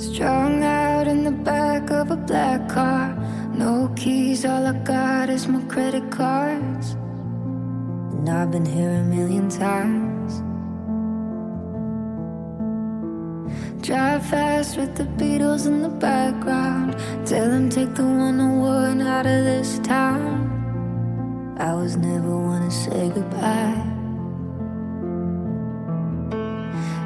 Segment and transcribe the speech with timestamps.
[0.00, 3.14] Strung out in the back of a black car.
[3.52, 6.92] No keys, all I got is my credit cards.
[8.12, 10.40] And I've been here a million times.
[13.86, 16.96] Drive fast with the Beatles in the background.
[17.26, 21.56] Tell them take the 101 out of this town.
[21.58, 23.90] I was never one to say goodbye.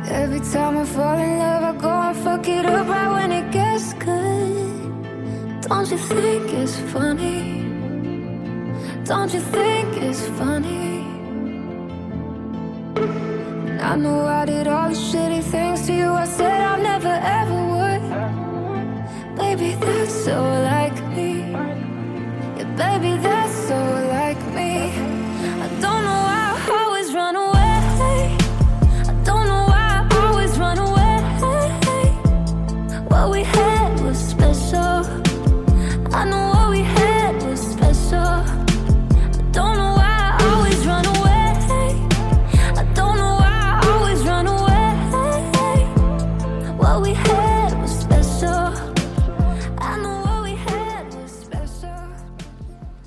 [0.07, 1.89] Every time I fall in love, I go
[2.25, 5.61] fuck it up right when it gets good.
[5.69, 7.43] Don't you think it's funny?
[9.05, 11.05] Don't you think it's funny?
[13.91, 16.11] I know I did all the shitty things to you.
[16.25, 18.03] I said I never ever would.
[19.37, 20.37] Baby, that's so
[20.73, 21.31] like me.
[22.57, 23.34] Yeah, baby, that's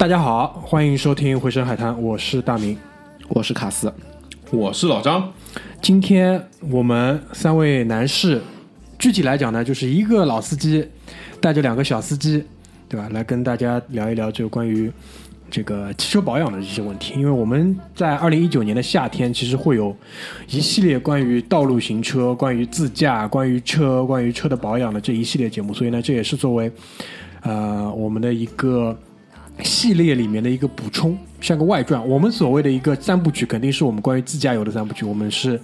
[0.08, 2.78] 大家好，欢迎收听《回声海滩》，我是大明。
[3.28, 3.94] 我是卡斯，
[4.52, 5.30] 我是老张，
[5.82, 6.42] 今天
[6.72, 8.42] 我们三位男士，
[8.98, 10.88] 具体来讲呢，就是一个老司机
[11.42, 12.42] 带着两个小司机，
[12.88, 13.10] 对吧？
[13.12, 14.90] 来跟大家聊一聊这个关于
[15.52, 17.14] 这个汽车保养的一些问题。
[17.20, 19.94] 因为我们在二零一九年的夏天，其实会有
[20.48, 26.72] 一系列关于道路行车、关于自驾、关于车、关于车的保养的这一系列节目，所以呢，这也是作为
[27.42, 28.98] 呃我们的一个。
[29.64, 32.08] 系列里面的一个补充，像个外传。
[32.08, 35.04] 我们所谓的一个三部曲，肯定是我们关于自驾游的三部曲。
[35.04, 35.60] 我们是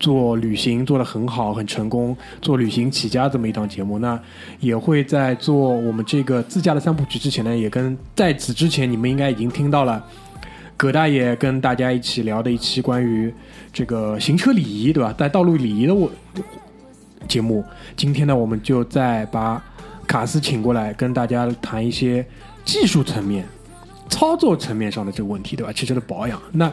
[0.00, 3.98] 做旅行做得很好、很成功，做旅行起家这么一档节目。
[4.00, 4.20] 那
[4.58, 10.04] 也会在做我们这个自驾的三部曲之前呢，也跟在此之前，你们应该已经听到了
[10.76, 13.32] 葛大爷跟大家一起聊的一期关于
[13.72, 15.14] 这个行车礼仪，对吧？
[15.16, 16.10] 在道路礼仪的我
[17.28, 17.64] 节目。
[17.96, 19.62] 今天呢，我们就再把
[20.06, 22.26] 卡斯请过来，跟大家谈一些
[22.66, 23.46] 技术层面、
[24.10, 25.72] 操作层面上的这个问题，对吧？
[25.72, 26.38] 汽车的保养。
[26.52, 26.70] 那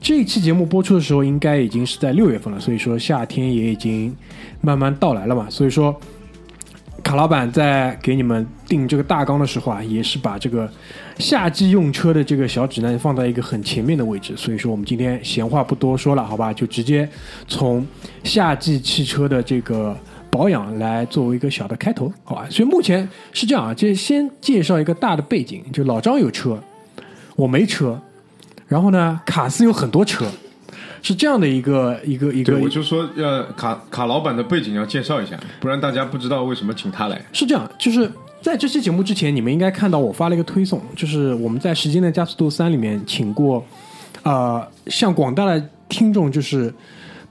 [0.00, 4.16] 这一期节目播出的时候，应该已经是在六月份了，所以说夏天也已经
[4.60, 5.48] 慢慢到来了嘛。
[5.50, 5.94] 所以说，
[7.02, 10.70] 卡老板在给你们定这个大纲的时候啊，也是把这个
[11.18, 14.36] 夏季用车的这个小指南放在一个很前面的位置。
[14.36, 16.52] 所以说，我们今天闲话不多说了，好吧？
[16.52, 17.08] 就直接
[17.48, 17.84] 从
[18.22, 19.96] 夏季汽车的这个
[20.30, 22.46] 保养来作为一个小的开头，好吧？
[22.50, 26.62] 所以目前是这样啊，就先介绍一个大的背景，就老张有车，
[27.36, 28.00] 我没车，
[28.66, 30.26] 然后呢，卡斯有很多车，
[31.02, 37.20] 是这样的一个一个一个对，我就说要卡卡老板的背景要介绍一下，不然大家不知道为什么请他来。
[37.32, 38.10] 是这样，就是
[38.42, 43.64] 在这期节目之前，你们应该看到我发了一个推送，就是我们在《时间的加速度三》里面请过，
[44.22, 46.72] 呃，向广大的听众就是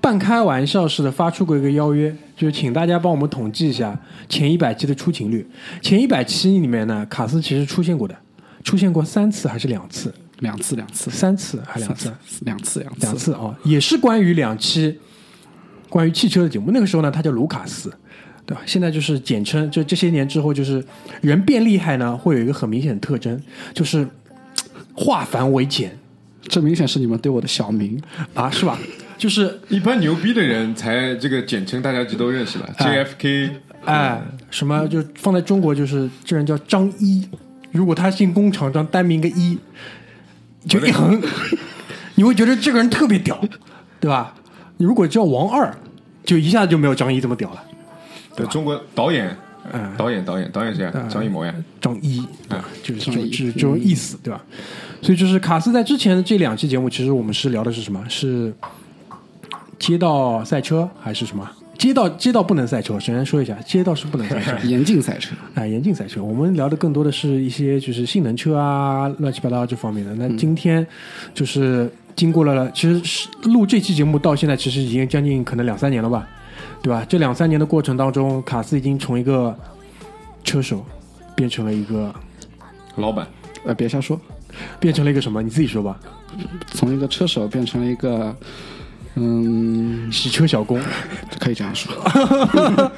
[0.01, 3.99] 半开玩笑似的发出过一个邀约，就是请大家帮我们统计一下
[4.29, 5.45] 前一百期的出勤率。
[5.81, 8.15] 前一百期里面呢，卡斯其实出现过的，
[8.63, 10.13] 出现过三次还是两次？
[10.39, 12.13] 两次两次三次还是两次？
[12.41, 14.99] 两次两次两次啊，也是关于两期
[15.89, 16.69] 关于汽车的节目。
[16.71, 17.91] 那个时候呢，他叫卢卡斯，
[18.45, 18.61] 对吧？
[18.67, 20.85] 现在就是简称，就这些年之后，就是
[21.21, 23.41] 人变厉害呢，会有一个很明显的特征，
[23.73, 24.07] 就是
[24.93, 25.97] 化繁为简
[26.43, 27.99] 这明显是你们对我的小名。
[28.35, 28.77] 啊，是吧？
[29.17, 33.51] 就是一般牛逼的人才这个简称大家就都认识了，JFK。
[33.85, 37.27] 哎，什么就放在中国就是这人叫张一，
[37.71, 39.57] 如果他姓工厂张，单名个一，
[40.67, 41.21] 就一横，
[42.15, 43.39] 你会觉得这个人特别屌，
[43.99, 44.35] 对吧？
[44.75, 45.73] 你如果叫王二，
[46.25, 47.63] 就一下子就没有张一这么屌了。
[48.35, 49.35] 对中国导演，
[49.71, 51.55] 嗯导演导演导演谁啊，张艺谋呀。
[51.79, 52.63] 张一，啊？
[52.83, 54.43] 就是就是这种意思，对吧？
[55.01, 58.03] 所以就是卡斯在之前的这两期节目，其实我们是聊的是什么？
[58.09, 58.53] 是
[59.79, 61.49] 街道赛车还是什么？
[61.77, 64.57] 街道街道不能赛车，首先说一下，街道是不能赛车。
[64.67, 70.15] 严禁赛车，啊，严禁赛车，我们聊的更多的是一些就是性能车啊，乱七八糟这方面的。
[70.15, 70.85] 那今天
[71.35, 76.27] 就是经过了，其实是录这期节目到现在，其实已经将近可能两三年了吧，
[76.81, 77.05] 对吧？
[77.07, 79.55] 这两三年的过程当中，卡斯已经从一个
[80.43, 80.83] 车手
[81.35, 82.11] 变成了一个
[82.95, 83.27] 老板，
[83.65, 84.19] 呃，别瞎说，
[84.79, 85.43] 变成了一个什么？
[85.43, 85.99] 你自己说吧，
[86.69, 88.35] 从一个车手变成了一个，
[89.17, 90.79] 嗯，洗车小工。
[91.39, 91.91] 可以这样说。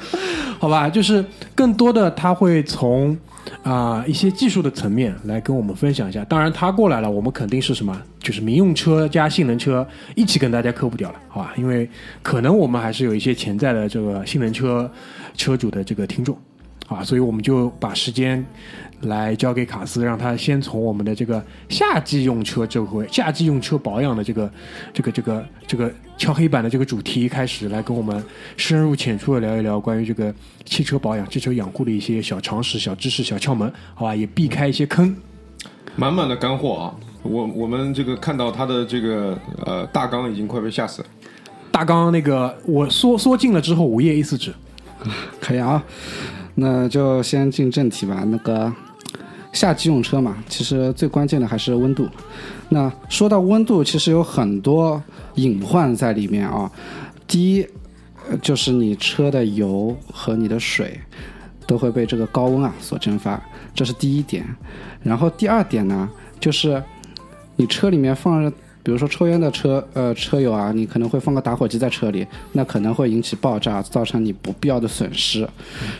[0.58, 1.24] 好吧，就是
[1.54, 3.16] 更多的他会从
[3.62, 6.24] 啊、一些技术的层面来跟我们分享一下。
[6.26, 11.52] 当然他过来了，我们肯定是什么，就是民用车加性能车一起跟大家科普掉了，好吧？
[11.56, 11.88] 因为
[12.22, 14.90] 可能我们还是有一些潜在的这个性能车
[15.36, 16.36] 车主的这个听众。
[16.88, 18.44] 啊，所以我们就把时间
[19.02, 24.50] 来交给卡斯，让他先从我们的这个夏季用车这回夏季用车保养的这个
[24.92, 28.22] 这个这个这个敲黑板的这个主题开始，来跟我们
[28.56, 34.14] 深入浅出的聊一聊关于这个汽车保养、汽车养护的一些小常识、小知识、小窍门，好吧？
[34.14, 35.16] 也避开一些坑。
[35.96, 36.94] 满满的干货啊！
[37.22, 39.36] 我我们这个看到他的这个
[39.66, 41.08] 呃大纲已经快被吓死了。
[41.72, 44.54] 大纲那个我缩缩进了之后，五页 A 四纸，
[45.40, 45.82] 可以啊，
[46.54, 48.22] 那就先进正题吧。
[48.26, 48.72] 那个
[49.52, 52.08] 夏季用车嘛，其实最关键的还是温度。
[52.68, 55.02] 那说到温度，其实有很多
[55.34, 56.70] 隐患在里面啊。
[57.26, 57.66] 第一，
[58.40, 61.00] 就是你车的油和你的水
[61.66, 63.40] 都会被这个高温啊所蒸发，
[63.74, 64.44] 这是第一点。
[65.02, 66.08] 然后第二点呢，
[66.38, 66.82] 就是
[67.56, 68.56] 你车里面放着。
[68.82, 75.46] 比如说抽烟的车，呃，车友啊，你可能会放个打火机在车里，那可能会引起爆炸，造成你不必要的损失。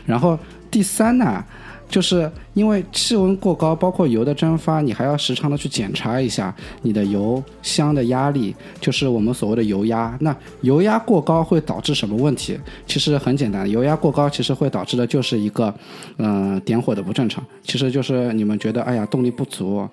[0.07, 0.37] 然后
[0.71, 1.45] 第三呢，
[1.91, 10.17] 就是因为气温过高，包括油的蒸发，你还要时常的去检查一下你的油箱的压力，就是我们所谓的油压。
[10.21, 12.59] 那油压过高会导致什么问题？
[12.87, 15.75] 其实很简单，油压过高其实会导致的就是一个，
[16.19, 17.45] 嗯、点火的不正常。
[17.65, 19.87] 其实就是你们觉得，哎呀，动力不足，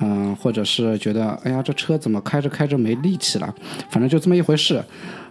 [0.00, 3.54] 嗯、或者是觉得，哎呀，这车怎么开着开着没力气了，
[3.90, 4.82] 反正就这么一回事。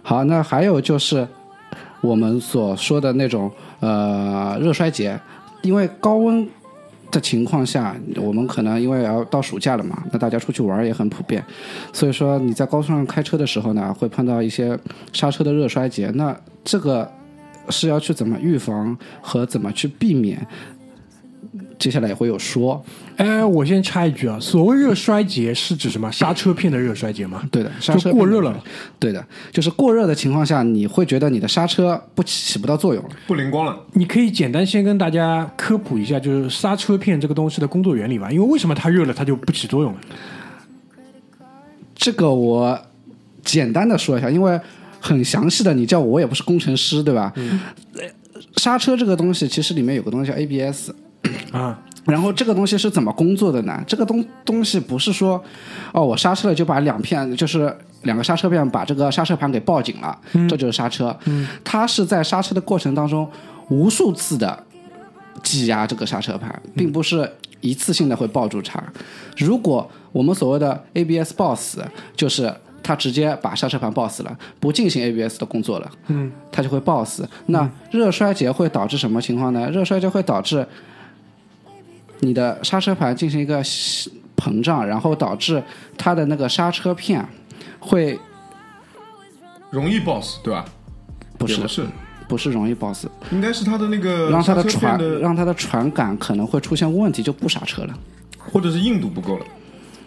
[0.02, 1.26] 好，那还有就是
[2.00, 5.18] 我们所说的那种呃热衰竭，
[5.62, 6.46] 因为高温
[7.10, 11.44] 的情况下，我们可能因为要到暑假了嘛，那大家出去玩也很普遍，
[11.92, 14.78] 所以说你在高速上开车的时候呢，会碰到一些
[15.12, 17.10] 刹车的热衰竭，那这个
[17.68, 20.44] 是要去怎么预防和怎么去避免，
[21.82, 22.80] 接下来也会有说。
[23.16, 26.08] 哎，我先插一句啊，所谓热衰竭是指什么？
[26.12, 27.42] 刹车片的热衰竭吗？
[27.50, 28.62] 对的，刹就车过热了。
[29.00, 33.10] 对的，就是过热的情况下，你会觉得你的刹车不起起不到作用了。
[33.26, 38.30] 不灵光了，你可以简单先跟大家科普一下，就是刹车片这个东西的工作原理吧。
[38.30, 39.98] 因为为什么它热了它就不起作用了？
[41.96, 42.80] 这个我
[43.44, 44.60] 简单的说一下，因为
[45.00, 47.32] 很详细的，你叫我我也不是工程师，对吧？
[47.34, 48.04] 呃
[48.56, 50.90] 刹车这个东西其实里面有个东西叫 ABS，
[51.52, 53.82] 啊，然后这个东西是怎么工作的呢？
[53.86, 55.42] 这个东东西不是说，
[55.92, 61.16] 哦，我刹车了就把两片就是两个刹车片把这个刹车盘给抱紧了，这就是刹车。
[61.62, 63.28] 它是在刹车的过程当中
[63.68, 64.64] 无数次的
[65.42, 67.30] 挤压这个刹车盘，并不是
[67.60, 68.82] 一次性的会抱住它。
[69.36, 71.84] 如果我们所谓的 ABS 抱死，
[72.16, 72.52] 就是
[72.82, 77.28] 它直接把刹车盘抱死了，不进行 ABS 的工作了，嗯，它就会抱死。
[77.46, 79.70] 那热衰竭会导致什么情况呢？
[79.70, 80.66] 热衰竭会导致
[82.22, 83.62] 你的刹车盘进行一个
[84.36, 85.62] 膨胀，然后导致
[85.98, 87.24] 它的那个刹车片
[87.78, 88.18] 会
[89.70, 90.64] 容易 boss 对吧？
[91.38, 91.86] 不是不是，
[92.28, 97.94] 不是容易抱死，应该是它的那个让它的刹车片传的，让它的传感可能会出现问题，就不刹车了，
[98.38, 99.46] 或者是硬度不够了，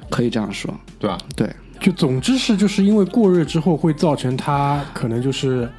[0.10, 0.74] 可以这样说。
[0.98, 1.18] 对吧？
[1.36, 5.70] 对，就总之是就是因为过热之后会造成它可能就是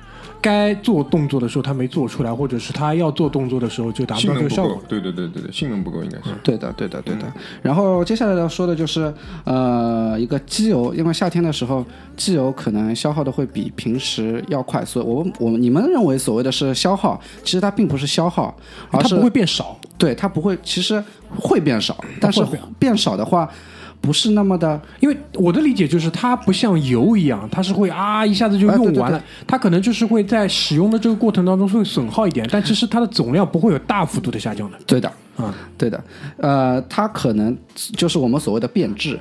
[0.46, 6.36] 该做动作的时候他没做出来，或者是他要做动作的时候就达不到这个效果。，对对对对对，性能不够应该是。
[6.44, 7.24] 对的，对的，对的。
[7.62, 9.12] 然后接下来要说的就是，
[9.42, 11.84] 呃，一个机油，因为夏天的时候，
[12.16, 18.56] 机油可能消耗的会比平时要快，所以我我你们认为所谓的是消耗，其实它并不是消耗，
[18.92, 21.02] 而是它不会变少，对它不会，其实
[21.36, 23.50] 会变少，但是变变少的话，
[24.00, 34.78] 不是那么的因为我的理解就是它不像油一样，它是会啊一下子就哎对对用完了，它可能就是会在使用的这个过程当中会损耗一点，但其实它的总量不会有大幅度的下降的。
[34.86, 35.54] 对的，啊。
[35.76, 36.04] 对的，
[36.38, 37.56] 呃，它可能
[37.96, 39.18] 就是我们所谓的变质，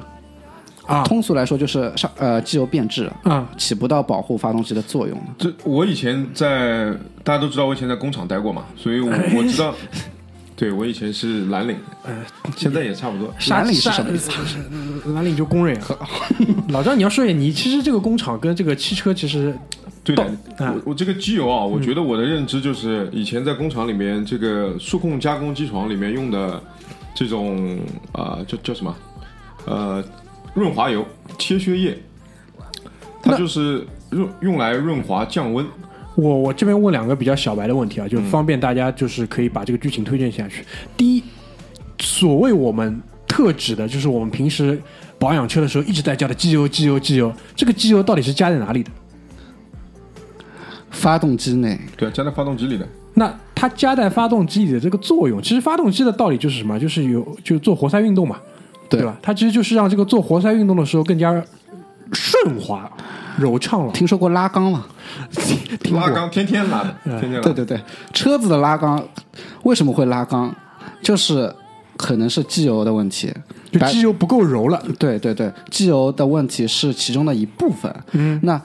[0.86, 1.04] 啊。
[1.04, 3.50] 通俗来说就是上呃机油变质了，啊。
[3.58, 5.26] 起不到保护发动机的作用了。
[5.38, 6.92] 这我以前在
[7.24, 9.74] 大家都知道，我以前在工厂待过嘛，所以我我知道，
[10.56, 11.76] 对我以前是蓝领，
[12.56, 13.34] 现在也差不多。
[13.50, 14.32] 蓝领是什么意思？
[15.14, 16.08] 蓝领就工人啊。
[16.70, 19.54] 老张，你要说一下，你其实这个工厂跟这个汽车其实
[20.02, 20.24] 对的，
[20.58, 26.62] 啊我我这个机油啊，我觉得我的认知就是以前在工厂里面这个数控加工机床里面用的
[27.14, 27.78] 这种
[28.14, 28.96] 啊、叫叫什么
[29.66, 30.04] 呃
[30.54, 31.06] 润滑油
[31.38, 31.98] 切削液，
[33.22, 35.66] 它就是用用来润滑降温。
[36.16, 40.64] 我我这边问两个比较小白的问题啊，就方便大家就是可以把这个剧情推荐下去。
[40.96, 41.24] 第一，
[42.00, 44.82] 所谓我们特指的就是我们平时
[45.20, 48.92] 保养车的时候一直在叫的机油、机油、机油，这个机油到底是加在哪里的？
[50.90, 52.88] 发动机内，对啊，加在发动机里的。
[53.16, 56.80] 那它加在发动机里的这个作用，其实发动机的道理就是什么？
[56.80, 58.38] 就是有就做活塞运动嘛，
[58.90, 59.18] 对吧？
[59.22, 61.32] 它其实就是让这个做活塞运动的时候更加
[62.14, 62.90] 顺滑、
[63.38, 63.92] 柔畅了。
[63.92, 64.86] 听说过拉缸吗？
[65.84, 67.42] 听拉缸天天拉的，天天拉。
[67.42, 67.82] 对对对，
[68.14, 69.04] 车子的拉缸
[69.64, 70.54] 为什么会拉缸？
[71.02, 71.54] 就是
[71.98, 73.34] 可能是机油的问题。
[73.72, 74.82] 就机油不够柔了。
[74.98, 77.94] 对对对，机油的问题是其中的一部分。
[78.14, 78.62] 嗯，那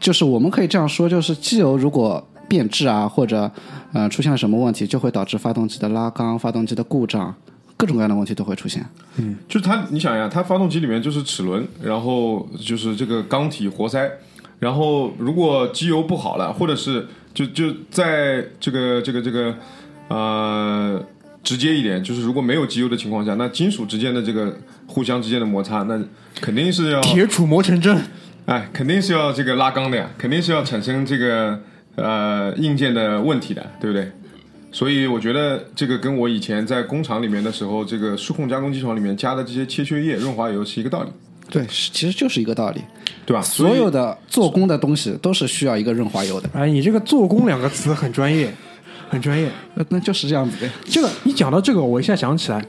[0.00, 3.48] 就是我们可以这样说，就是机油如果变质啊，或者
[3.92, 7.32] 呃出现了什么问题，就会导致发动机的拉缸、发动机的故障，
[7.80, 8.84] 各种各样的问题都会出现。
[9.16, 14.10] 嗯就是它，你想呀，它发动机里面就是齿轮，然后就是这个缸体活塞，
[14.58, 19.54] 然后如果机油不好了，或者是就就在这个这个这个
[20.08, 21.02] 呃
[21.42, 24.54] 直接一点，就是如果没有机油的情况下，那金属之间的这个
[24.86, 25.98] 互相之间的摩擦，那
[26.34, 27.98] 肯定是要铁杵磨成针。
[28.46, 31.60] 哎，肯定是要这个拉缸的呀，肯定是要产生这个
[31.94, 34.10] 呃硬件的问题的，对不对？
[34.72, 41.10] 所以我觉得这个跟我以前在工厂里面的时候，这个数控加工机床里面加的这些切削液、润滑油是一个道理，
[41.48, 42.80] 对，其实就是一个道理。
[43.26, 43.40] 对吧？
[43.40, 48.52] 所有的做工的东西都是需要一个润滑油的，哎，你这个“做工”两个词很专业，
[49.08, 49.48] 很专业。
[49.74, 50.68] 那那就是这样子的。
[50.84, 52.64] 这个你讲到这个，我一下想起来，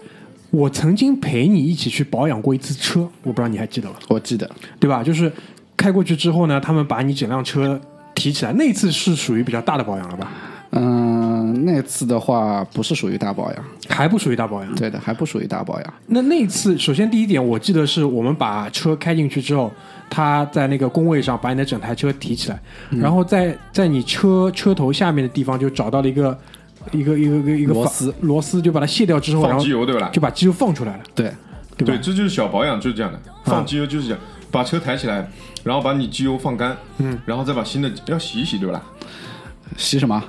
[0.51, 3.95] 我曾经陪你一起去保养过一次车，我不知道你还记得吧？
[4.07, 4.47] 我记得，
[4.79, 5.03] 对吧？
[5.03, 5.31] 就是
[5.75, 7.79] 开过去之后呢，他们把你整辆车
[8.13, 10.31] 提起来，那次是属于比较大的保养了吧？
[10.73, 14.75] 嗯、那次的话不是属于大保养，还不属于大保养。
[14.75, 15.93] 对的，还不属于大保养。
[16.07, 19.69] 那那次，首先第一点，我记得是我们把车开进去之后，
[20.09, 26.39] 他在那个工位上把你的整台车提起来，然后在在你车车头下面的地方就找到了一个
[26.91, 30.09] 一个一个一个一个螺丝螺丝就把它卸掉之后，然放后机油对吧？
[30.13, 31.31] 就把机油放出来了，对，
[31.75, 31.85] 对？
[31.85, 33.19] 对，这就是小保养，就是这样的。
[33.43, 35.27] 放机油就是这样，把车抬起来，
[35.65, 38.81] 然后把你机油放干，嗯，然后再把新的要洗一洗，对吧？
[39.75, 40.23] 洗什么？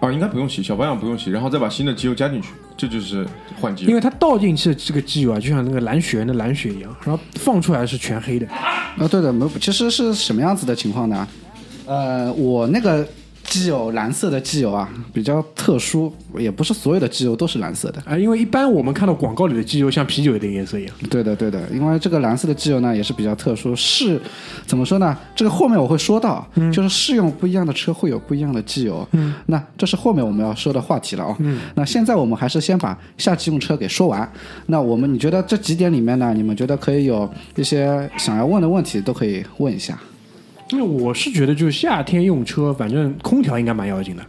[0.00, 3.26] 啊，应该不用洗，小保养不用洗，然后再把新的机油加进去，这就是
[3.60, 3.90] 换机油。
[3.90, 8.46] 因为它倒进去的这个机油啊，就像那个蓝雪人的蓝雪一样，然后放出来是全黑的。
[8.48, 11.28] 啊，对的，没，其实是什么样子的情况呢？
[11.86, 13.06] 呃，我那个
[13.50, 18.00] 机油蓝色的机油啊，比较特殊，也不是所有的机油都是蓝色的。
[18.06, 24.20] 啊，因为一般我们看到广告里的机油像啤酒的颜色一样，对的，对的，因为这个蓝色的机油呢也是比较特殊，是
[24.66, 25.18] 怎么说呢？
[25.34, 29.06] 这个后面我会说到，就是适用不一样的车会有不一样的机油。
[29.10, 34.30] 嗯，那这是后面我们要说的话题了哦、嗯，那现在我们还是先把夏季用车给说完。
[34.66, 39.98] 那我们你觉得这几点里面呢，你们觉得可以有一些想要问的问题，都可以问一下。
[40.72, 44.22] 因为我是觉得就是夏天用车，反正空调应该蛮要紧的。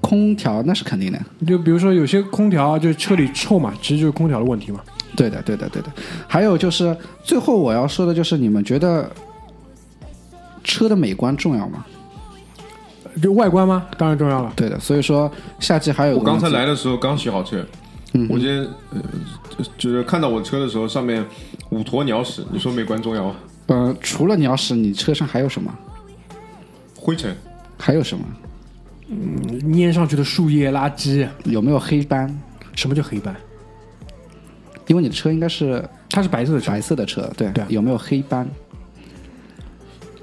[0.00, 4.80] 空调那是肯定的，就比如说有些空调就是车里臭嘛，其实就是空调的问题嘛。
[5.16, 5.88] 对的，对的，对的。
[6.28, 9.10] 还有就是最后我要说的就是，你们觉得
[10.62, 11.84] 车的美观重要吗？
[13.20, 13.86] 就外观吗？
[13.96, 14.52] 当然重要了。
[14.54, 17.64] 对的，所以说夏季还有我刚才来的时候刚洗好车，
[18.12, 19.00] 嗯我今天呃
[19.78, 21.24] 就是看到我车的时候，上面
[21.70, 23.36] 五坨鸟屎，你说美观重要吗？
[23.66, 25.72] 呃，除了鸟屎，你车上还有什么？
[26.94, 27.36] 灰尘，
[27.78, 28.24] 还有什么？
[29.08, 32.28] 嗯粘上去的树叶、垃圾，有没有黑斑？
[32.74, 33.34] 什么叫黑斑？
[34.86, 38.48] 因为你的车应该是它是白色的车白，色的车，对对有没有黑斑？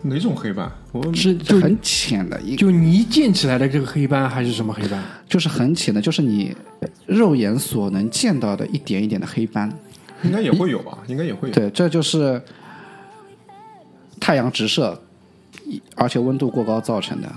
[0.01, 0.69] 哪种黑斑？
[0.91, 5.01] 我是就很浅的一，就泥溅起来的这个黑斑，还是什么黑斑？
[5.27, 6.55] 就是很浅的，就是你
[7.05, 9.71] 肉眼所能见到的一点一点的黑斑。
[10.23, 10.97] 应该也会有吧？
[11.07, 11.53] 应该也会有。
[11.53, 12.41] 对，这就是
[14.23, 14.97] 太阳直射，
[15.97, 17.29] 而且温度过高造成的，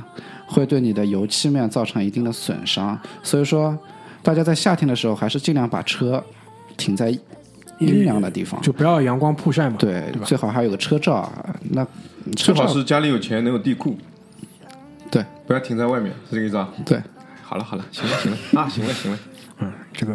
[0.46, 2.96] 会对你的油漆面造成一定的损伤。
[3.24, 3.76] 所以说，
[4.22, 6.22] 大家在夏天的时候还是尽量把车
[6.76, 7.10] 停在
[7.80, 9.74] 阴凉的地方，就不要阳光曝晒嘛。
[9.76, 10.22] 对，对？
[10.24, 11.56] 最好还有个车罩啊。
[11.70, 11.84] 那
[12.36, 13.98] 车罩最好是家里有钱，能有地库，
[15.10, 16.68] 对不要停在外面，是这个意思啊？
[16.84, 17.02] 对，
[17.42, 19.35] 好了好了，行了行了啊，行了行了，嗯，
[19.96, 20.14] 这个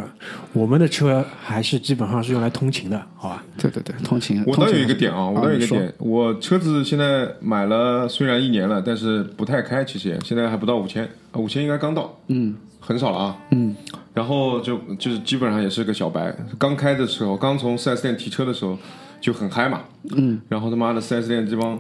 [0.53, 3.43] 我们的车还是基本上是用来通勤的，好吧？
[3.57, 4.43] 对对对，通勤。
[4.45, 13.37] 我倒有一个点啊，我倒有一个点，我车子现在买了，虽然一年了，但是不太开，其实也现在还不到五千，啊五千应该刚到，嗯很少了啊。
[13.49, 13.75] 嗯
[14.13, 18.77] 然后就就是基本上也是个小白，刚开的时候，刚从四 S 店提车的时候
[19.19, 19.81] 就很嗨嘛，
[20.15, 21.79] 嗯，然后他妈的四 S 店这帮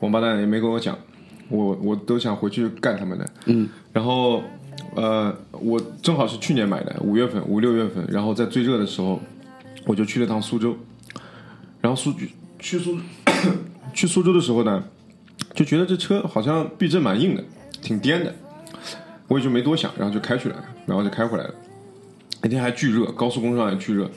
[0.00, 0.96] 王八蛋也没跟我讲，
[1.48, 4.42] 我我都想回去干他们的，嗯，然后
[4.94, 9.20] 呃，我正好是去年买的，五月份五六月份，然后在最热的时候，
[9.86, 10.76] 我就去了趟苏州，
[11.80, 12.12] 然后苏
[12.58, 12.98] 去苏
[13.94, 14.84] 去苏州的时候呢，
[15.54, 17.42] 就觉得这车好像避震蛮硬的，
[17.80, 18.34] 挺颠的，
[19.28, 21.54] 我也就没多想，然后就开去了，然后就开回来了。
[22.42, 24.10] 那天还巨热，高速公路上也巨热。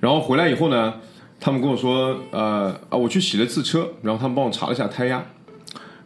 [0.00, 0.94] 然后回来以后呢，
[1.40, 5.24] 他们跟我说，呃啊，我去洗了次车，然后他们帮我查了一下胎压，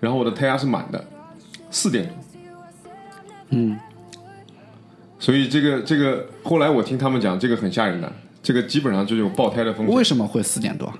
[0.00, 1.04] 然后我的胎压是满的，
[1.70, 2.14] 四点多。
[3.52, 3.78] 嗯，
[5.18, 9.94] 所以这个这个后来我听他们讲，这个很吓人的，这个基本上就有爆胎的风险。
[9.94, 10.92] 为什么会四点多？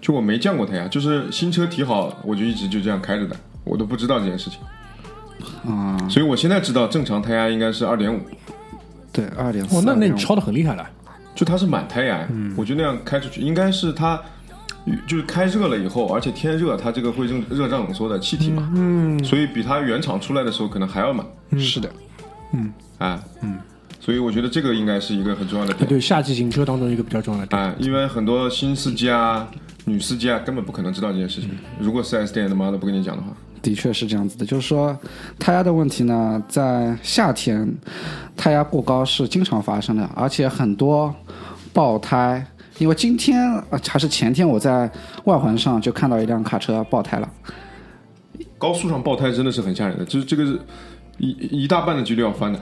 [0.00, 4.60] 就我没降过胎呀，就是新车提好，我就一直就这样开着的，我都不知道这件事情。
[5.70, 8.18] 啊、所以我现在知道正常胎压应该是二点五，
[9.12, 9.76] 对，二点四。
[9.76, 10.88] 哦，那那你超的很厉害了。
[11.34, 12.26] 就它是满胎压，
[12.56, 14.20] 我就那样开出去，应该是它
[15.06, 21.24] 就是开热了以后，而且天热，它这个会热热胀冷缩的气体嘛，嗯，所以比它原厂出来的时候可能还要满，
[21.58, 21.90] 是的，
[22.52, 22.72] 嗯。
[22.98, 23.58] 啊，嗯，
[23.98, 27.60] 所以我觉得这个应该是一个很重要的点，对，夏季行车当中一个比较重要的点。
[27.60, 29.48] 啊，因为很多新司机啊、
[29.86, 33.28] 女司机啊根本不可能知道这件事情，如果 4S 店他妈的不跟你讲的话，
[33.62, 34.44] 的确是这样子的。
[34.44, 34.94] 就是说，
[35.38, 37.66] 胎压的问题呢，在夏天
[38.36, 41.14] 胎压过高是经常发生的，而且很多
[41.72, 42.46] 爆胎。
[42.80, 44.90] 因为今天呃还是前天，我在
[45.24, 47.28] 外环上就看到一辆卡车爆胎了。
[48.58, 50.58] 高速上爆胎真的是很吓人的，就是这个是
[51.18, 51.30] 一
[51.64, 52.58] 一大半的几率要翻的。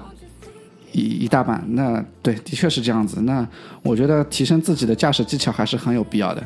[0.93, 3.21] 一一大半，那对，的确是这样子。
[3.21, 3.47] 那
[3.83, 6.43] 我觉得提升自己的驾驶技巧还是很有必要的。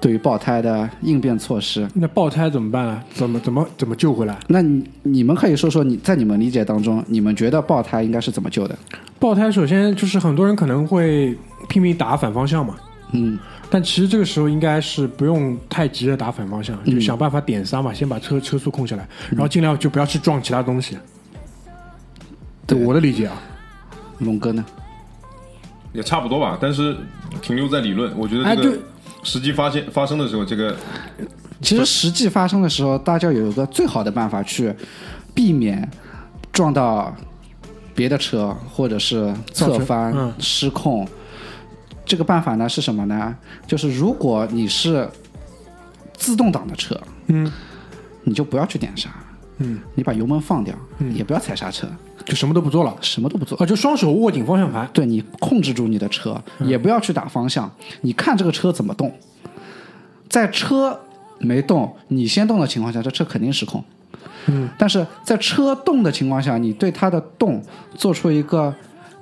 [0.00, 3.04] 对于爆胎的应变措施，那爆胎怎么办啊？
[3.12, 4.36] 怎么怎么怎么救回来？
[4.48, 8.76] 那你你们可以说说你在你们理解当中，你们觉得爆胎应该是怎么救的？
[9.20, 11.36] 爆胎首先就是很多人可能会
[11.68, 12.74] 拼命打反方向嘛，
[13.12, 13.38] 嗯，
[13.70, 16.94] 但其实这个时候应该是不用太急着打反方向，嗯。
[16.94, 20.96] 就想办法点刹嘛，先把车车速控下来，然后尽量就不要去撞其他东西。
[22.66, 22.78] 对。
[22.78, 23.40] 对我的理解啊，
[24.18, 24.64] 龙哥呢？
[25.92, 26.96] 也差不多吧，但是
[27.42, 28.64] 停留在理论，我觉得哎对。
[28.64, 28.78] 这个
[29.22, 30.74] 实际发现发生的时候，这个
[31.60, 34.74] 其实实际发生的时候，大家有一个最好的办法去
[35.34, 35.88] 避免
[36.50, 37.14] 撞到
[37.94, 40.32] 别的车，或者是侧翻、嗯。
[40.38, 41.06] 失控。
[42.04, 43.34] 这个办法呢是什么呢？
[43.66, 45.08] 就是如果你是
[46.14, 47.50] 自动挡的车，嗯，
[48.24, 49.10] 你就不要去点刹，
[49.58, 51.14] 嗯，你把油门放掉，嗯。
[51.14, 51.86] 也不要踩刹车，
[52.24, 52.96] 就什么都不做了。
[53.00, 53.56] 什么都不做。
[53.58, 57.70] 啊，就双手握紧方向盘，对你控制住你的车，也不要去打方向，
[58.02, 59.12] 你看这个车怎么动，
[60.28, 60.98] 在车
[61.38, 63.82] 没动，你先动的情况下，这车肯定失控。
[64.46, 67.62] 嗯，但是在车动的情况下，你对它的动
[67.94, 68.74] 做出一个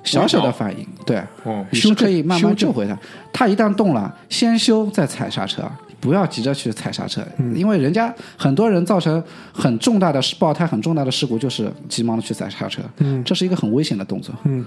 [0.03, 2.97] 小小的反应，对，哦，你是可以慢慢救回它。
[3.31, 5.63] 它一旦动了，先修再踩刹车，
[5.99, 14.65] 不要急着去踩刹车，嗯因为人家很多人造成很重大的爆胎、很重大的事故，就是急忙的去踩刹车，嗯这是一个很危险的动作，嗯，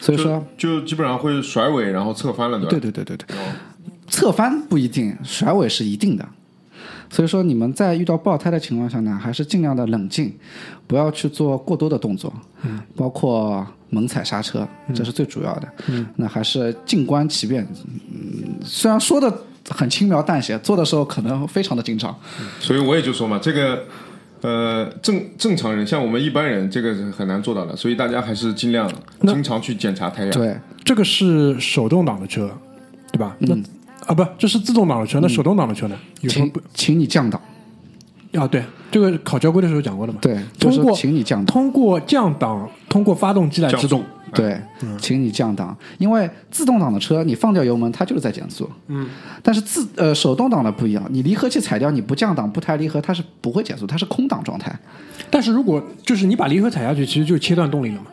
[0.00, 0.44] 所以说。
[0.56, 2.70] 就基本上会甩尾，然后侧翻了，对吧？
[2.70, 3.40] 对对对对对，哦
[4.08, 6.24] 侧翻不一定，甩尾是一定的。
[7.08, 10.32] 所以说，你们在遇到爆胎的情况下呢，还是尽量的冷静，
[10.86, 15.68] 不要去做过多的动作，嗯，包括猛踩刹车，这是最主要的。
[15.88, 17.66] 嗯，那还是静观其变。
[17.84, 19.32] 嗯，虽然说的
[19.70, 22.14] 很轻描淡写，做的时候可能非常的紧张。
[22.58, 23.84] 所以我也就说嘛，这个
[24.42, 28.90] 呃正正常人，像我们一般人，这个是很难做到的，所以大家还是尽量
[29.22, 30.30] 经常去检查胎压。
[30.32, 32.50] 对，这个是手动挡的车，
[33.12, 33.36] 对吧？
[33.38, 33.56] 那
[34.06, 35.96] 啊不，这是自动挡的车，那手动挡的车呢？
[36.20, 37.40] 有什么请不请你降档。
[38.34, 38.46] 啊？
[38.46, 40.18] 对，这个考交规的时候讲过的嘛。
[40.22, 41.46] 对，就是通过请你降档。
[41.46, 44.02] 通过降档，通过发动机来制动。
[44.34, 44.60] 对，
[44.98, 48.68] 请你降档，因为自动挡的车你放掉油门，它就是在减速。
[48.88, 49.08] 嗯，
[49.42, 54.78] 但是自呃手动挡的不一样，你离合器踩掉，你不降档不抬离合，它是不会减速，它是空档状态。
[55.30, 58.06] 但是如果就是你把离合踩下去，其实就切断动力了嘛。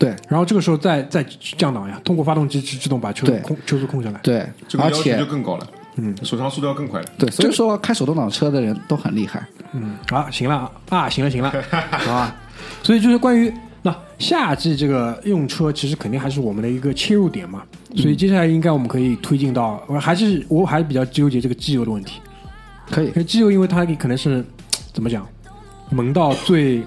[0.00, 1.22] 对然后这个时候再再
[1.56, 4.18] 降档呀，通过发动机制制动把车控车速控下来。
[4.22, 7.06] 对，这个要求而且就更高了，嗯，手上速度要更快了。
[7.18, 9.46] 对，所以说开手动挡车的人都很厉害。
[9.74, 11.52] 嗯，啊，行了啊啊，行了行了，
[11.92, 12.34] 好吧。
[12.82, 17.62] 所以就是关于那夏季这个用车，其实肯定还是我们的一个切入点嘛。
[17.94, 22.20] 所以接下来应该我们可以推进到，我还是我还比较纠结这个机油的问题。
[22.90, 24.44] 可以因为机油，因为它可能是
[24.94, 25.26] 怎么讲，
[25.90, 26.82] 门道最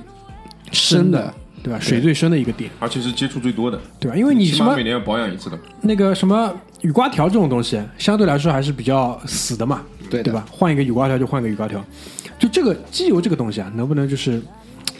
[0.71, 1.79] 深的，对吧？
[1.79, 4.17] 水最深的一个点，而且是接触最多的，对吧？
[4.17, 5.57] 因为你什么每年要保养一次的。
[5.81, 10.45] 那个什么雨刮条这种东西，相对来说还是比较死的嘛，对对吧？
[10.51, 11.83] 换一个雨刮条就换个雨刮条，
[12.37, 14.41] 就这个机油这个东西啊，能不能就是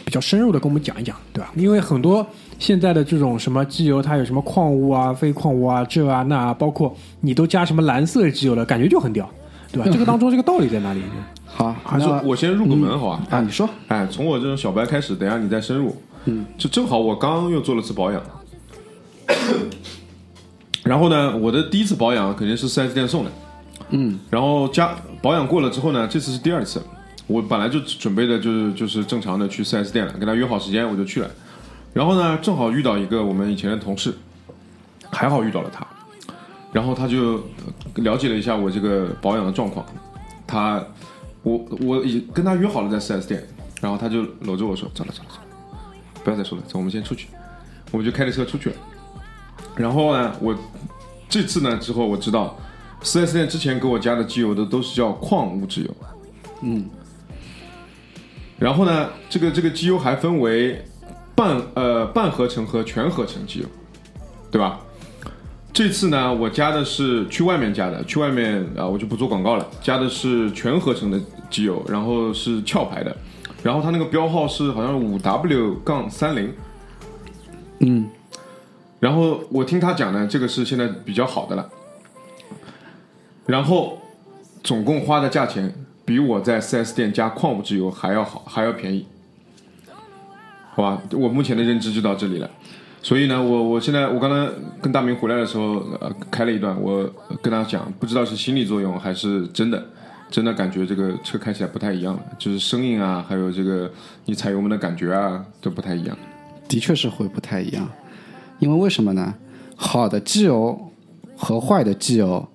[0.06, 1.52] 比较深入的跟我们讲一讲，对吧？
[1.54, 2.26] 因为很多
[2.58, 9.28] 现在的这种什么机油，它有什么矿物啊、非矿物啊、这啊那啊，包括你都加什么蓝色机油了，感觉就很屌，
[9.70, 9.88] 对吧？
[9.92, 11.02] 这个当中这个道理在哪里？
[11.44, 13.22] 好，还是我先入个门好吧？
[13.30, 15.94] 啊，你说哎，从我这种小白开始，等下你再深入。
[16.26, 18.22] 嗯，就正好我刚又做了次保养，
[20.82, 23.30] 然后呢，我的第一次保养肯定是 4S 店送的，
[23.90, 26.82] 嗯，然后加保养过了之后呢，这次是第二次。
[27.26, 31.30] 我本来就准备的就是就是正常的去 4S 店了，跟他约好时间我就去了。
[31.94, 34.14] 然后呢，正好遇到一个我们以前的同事，
[35.10, 35.86] 还好遇到了他，
[36.70, 39.86] 然后他就呃了解了一下我这个保养的状况。
[40.46, 40.84] 他，
[41.42, 43.42] 我我已跟他约好了在 4S 店，
[43.80, 45.53] 然后他就搂着我说：“走了，走了，走了，
[46.24, 47.28] 不要再说了，走，我们先出去。”
[47.92, 48.76] 我们就开着车出去了。
[49.76, 50.56] 然后呢，我
[51.28, 52.56] 这次呢之后我知道
[53.02, 55.96] 四 S 店之前给我加的机油的都是叫矿物质油，
[56.62, 56.88] 嗯，
[58.58, 60.84] 然后呢，这个这个机油还分为
[61.36, 63.66] 半呃半合成和全合成机油，
[64.50, 64.80] 对吧？
[65.72, 73.16] 这次呢，我加的是去外面加的，去外面啊、我就不做广告了，加的是全合成的机油，然后是壳牌的，
[73.64, 76.52] 然后它那个标号是好像五 W 杠三零，
[77.80, 78.06] 嗯，
[79.00, 81.66] 然后我听他讲呢，这个是现在比较好的了，
[83.46, 83.98] 然后
[84.62, 85.74] 总共花的价钱
[86.04, 89.06] 比我在 4S 店加矿物质油还要好，还要便宜，
[90.74, 91.02] 好吧？
[91.12, 92.50] 我目前的认知就到这里了。
[93.02, 99.86] 所以呢，我我现在我刚才跟大明回来的时候，呃，开了一段，我跟他讲，不知道是心理作用还是真的，
[100.34, 103.88] 真的感觉这个车开起来不太一样了，就是声音啊，还有这个
[104.24, 106.18] 你踩油门的感觉啊，都不太一样。
[106.66, 107.88] 的确是会不太一样，
[108.58, 109.32] 因为为什么呢？
[109.76, 110.90] 好的机油
[111.36, 112.48] 和坏的机油，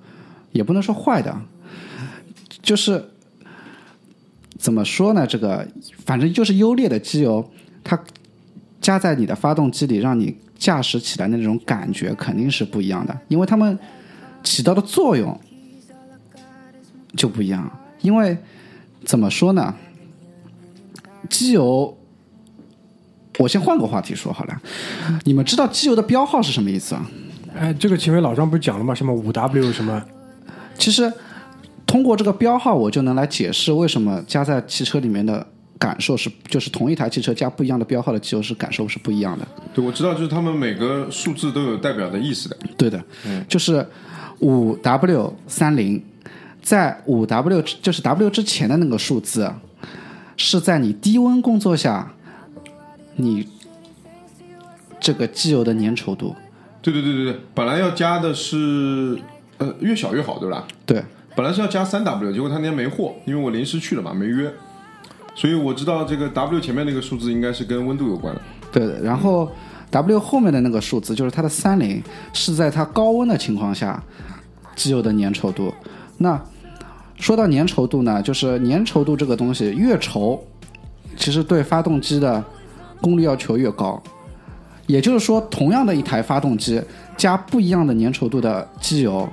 [0.51, 1.33] 也不能说坏的，
[2.61, 3.01] 就是
[4.57, 5.25] 怎么说呢？
[5.25, 5.65] 这个
[6.05, 7.49] 反正就是优劣的机油，
[7.81, 7.97] 它
[8.81, 13.79] 加在你的发动机里，让你驾驶起来的那种感觉肯定是不一样的，因为它们
[14.43, 15.39] 起到的作用
[17.15, 17.69] 就不一样。
[18.01, 18.37] 因为
[19.03, 19.73] 怎么说呢？
[21.29, 21.97] 机油
[23.37, 24.61] 我先换个话题说好了，
[25.23, 27.05] 你们知道机油的标号是什么意思啊？
[27.55, 28.93] 哎，这个前面老张不是讲了吗？
[28.93, 30.03] 什么五 W 什么？
[30.77, 31.11] 其实
[31.85, 35.45] 通过这个标号，我就能来解释为什么加在汽车里面的
[35.77, 39.47] 感受是，就是同一台汽车加不一样的标号的机油是感受是不一样的。
[39.73, 42.57] 对，我知道，就是他们每个数字都有代表的意思的。
[42.77, 43.03] 对的，
[43.47, 43.85] 就是
[44.39, 46.01] 五 W 三零，
[46.69, 49.51] 在五 W 就是 W 之前的那个数字，
[50.37, 52.11] 是在你低温工作下，
[53.15, 53.47] 你
[54.99, 56.35] 这个机油的粘稠度。
[56.79, 59.19] 对对对对对，本来要加的是
[59.57, 60.67] 呃越小越好，对吧？
[60.85, 61.03] 对，
[61.35, 64.53] 本来是要加三 W，结果他那天没货，因为我临时去了嘛，没约，
[65.33, 68.41] 所以我知道这个 W 前面那个数字应该是跟温度有关的。
[68.71, 69.51] 对，然后
[69.89, 74.03] W 后面的那个数字就是它的三零，是在它高温的情况下
[74.75, 75.73] 机油的粘稠度。
[76.19, 76.39] 那
[77.19, 80.39] 说到粘稠度呢，就是粘稠度这个东西越稠，
[81.17, 82.43] 其实对发动机的
[83.01, 84.01] 功率要求越高。
[84.87, 86.81] 也就是说，同样的一台发动机
[87.15, 89.29] 加不一样的粘稠度的机油，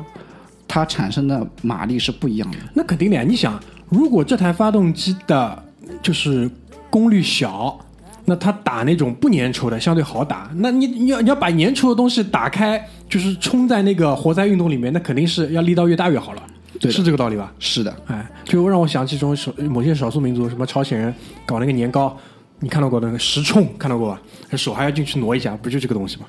[0.69, 2.59] 它产生的马力是不一样的。
[2.75, 3.23] 那肯定的呀！
[3.27, 5.63] 你想，如果这台发动机的
[6.03, 6.51] 就是
[6.91, 7.79] 功率小，
[8.27, 10.51] 那它打那种不粘稠的相对好打。
[10.57, 16.43] 那你你要你要把粘稠的东西打开，就是冲在那个活塞运动里面，那肯定是要力道越大越好了。
[16.81, 17.53] 对是这个道理吧？
[17.59, 22.17] 是的，哎，就让我想起这种少某些少数民族，什么朝鲜人搞那个年糕，
[22.61, 24.21] 你看到过那个石冲，看到过吧？
[24.57, 26.27] 手还要进去挪一下，不就这个东西吗？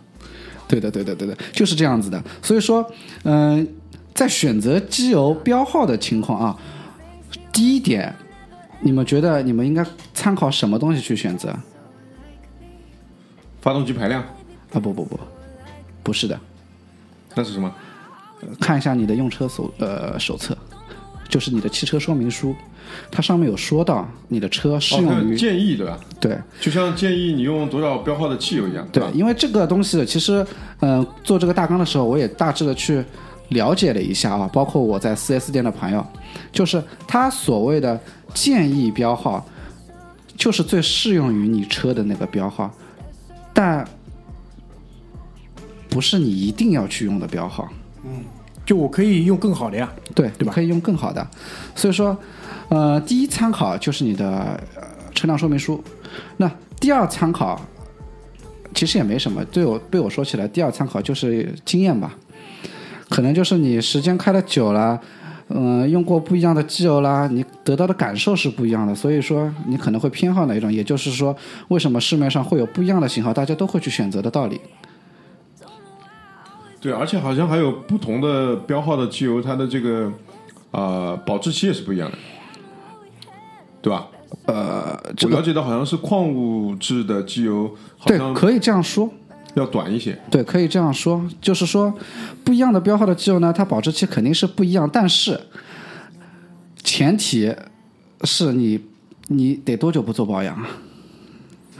[0.67, 2.21] 对的，对的，对的，就是这样子的。
[2.41, 2.85] 所以说，
[3.23, 3.65] 嗯、
[4.13, 6.57] 在选择机油标号的情况啊，
[7.53, 8.13] 第一点，
[8.81, 11.49] 你们觉得你们应该参考什么东西去选择？
[11.49, 11.63] 啊，
[13.61, 14.21] 发动机排量
[14.73, 15.19] 啊不不不，
[16.03, 16.39] 不是的，
[17.35, 17.73] 那是什么？
[18.59, 20.57] 看一下你的用车手呃手册，
[21.27, 22.55] 就是你的汽车说明书，
[23.11, 25.99] 它上面有说到你的车适用于、建议对吧？
[26.19, 30.45] 对就像建议你用多少标号的汽油一样，吧？，对因为这个东西其实，
[30.79, 33.03] 嗯、做这个大纲的时候，我也大致的去
[33.49, 36.05] 了解了一下啊，包括我在 4S 店的朋友，
[36.51, 37.99] 就是他所谓的
[38.33, 39.45] 建议标号，
[40.35, 42.71] 就是最适用于你车的那个标号，
[43.53, 43.87] 但
[45.89, 47.67] 不是你一定要去用的标号。
[48.65, 49.91] 就我可以用更好的呀。
[50.13, 51.25] 对，对吧可以用更好的。
[51.75, 52.17] 所以说，
[52.69, 55.83] 呃，第一参考就是你的呃车辆说明书。
[56.37, 57.59] 那第二参考
[58.73, 62.13] 其实也没什么，对我被我说起来，第二参考就是经验吧。
[63.09, 64.99] 可能就是你时间开的久了，
[65.47, 70.71] 嗯、用过不一样的机油啦，你得到的感受是不一样的，所以说你可能会偏好哪一种。
[70.71, 71.35] 也就是说，
[71.69, 74.59] 为什么市面上会有不一样的型号，大家都会去选择的道理。
[76.79, 80.11] 对，而且好像还有不同的标号的机油，它的这个
[80.71, 82.17] 呃保质期也是不一样的，
[83.81, 84.07] 对吧？
[84.45, 89.09] 呃，这个我了解到好像是矿物质的机油，好像对可以这样说。
[89.55, 90.15] 要短一些。
[90.29, 91.91] 对，可以这样说，就是说，
[92.43, 95.39] 不一样的标号的机油呢，它保质期肯定是不一样，但是
[96.83, 97.51] 前提
[98.21, 98.79] 是你
[99.29, 100.69] 你得多久不做保养啊？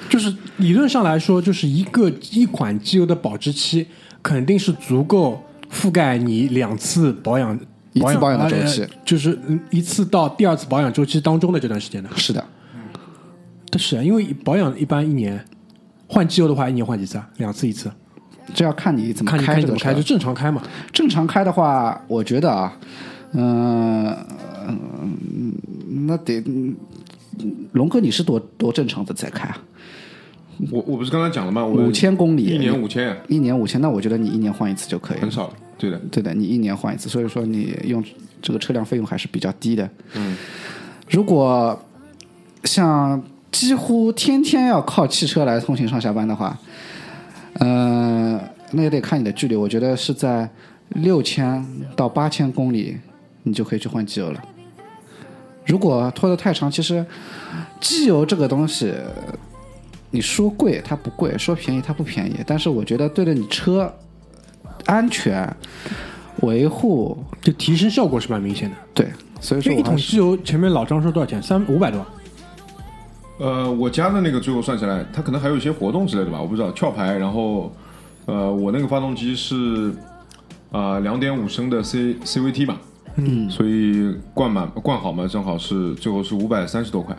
[0.10, 3.86] 就是理论上来说，就是一个一款机油的保质期
[4.28, 7.58] 肯定是足够覆盖你两次保养
[7.94, 12.10] 一次保养的周期呃就是嗯一次到第二次保养周期当中的这段时间的。
[12.18, 12.44] 是的，
[13.72, 15.42] 但是啊，因为保养一般一年
[16.10, 17.30] 换机油的话，一年换几次啊？
[17.38, 17.90] 两次一次，
[18.54, 20.62] 这要看你怎么开这个车看你怎么开，就正常开嘛。
[20.92, 22.78] 正常开的话，我觉得啊，
[23.32, 24.14] 嗯、
[24.68, 25.54] 嗯
[26.06, 26.76] 那得，嗯
[27.72, 29.58] 龙哥你是多多正常的在开啊？
[30.72, 31.64] 我我不是刚才讲了吗？
[31.64, 35.22] 我五千公里，一年五千，一年五千，那我觉得你一年换一次就可以了。
[35.22, 35.54] 很少了。
[35.78, 38.04] 对的，对的，你一年换一次，所以说你用
[38.42, 39.88] 这个车辆费用还是比较低的。
[40.16, 40.36] 嗯，
[41.10, 41.80] 如果
[42.64, 46.58] 像几乎天天要靠汽车来通行上下班的话，
[47.54, 48.42] 呃，
[48.72, 49.56] 那也得看你的距离。
[49.56, 50.50] 我觉得是在
[50.90, 51.64] 六千
[51.96, 52.98] 到八千公里，
[53.44, 54.44] 你就可以去换机油了。
[55.66, 57.06] 如果拖得太长，其实
[57.80, 58.94] 机油这个东西，
[60.10, 63.94] 你说贵它不贵，说便宜它不便宜，但是我觉得对着你车
[64.86, 65.54] 安全
[66.42, 68.76] 维护，就提升效果是蛮明显的。
[68.94, 69.08] 对，
[69.42, 71.42] 所以说一桶机油，前面老张说多少钱？
[71.42, 72.06] 三五百多。
[73.40, 77.18] 呃，我加的那个最后算下来，它可能还有一些活动之类的吧，我不知道壳牌。
[77.18, 77.72] 然后，
[78.26, 79.94] 呃，我那个发动机是
[80.72, 82.82] 啊两点五升的 C CVT 吧，
[83.18, 87.16] 嗯，所以灌满灌好嘛，正好是最后是五百三十多块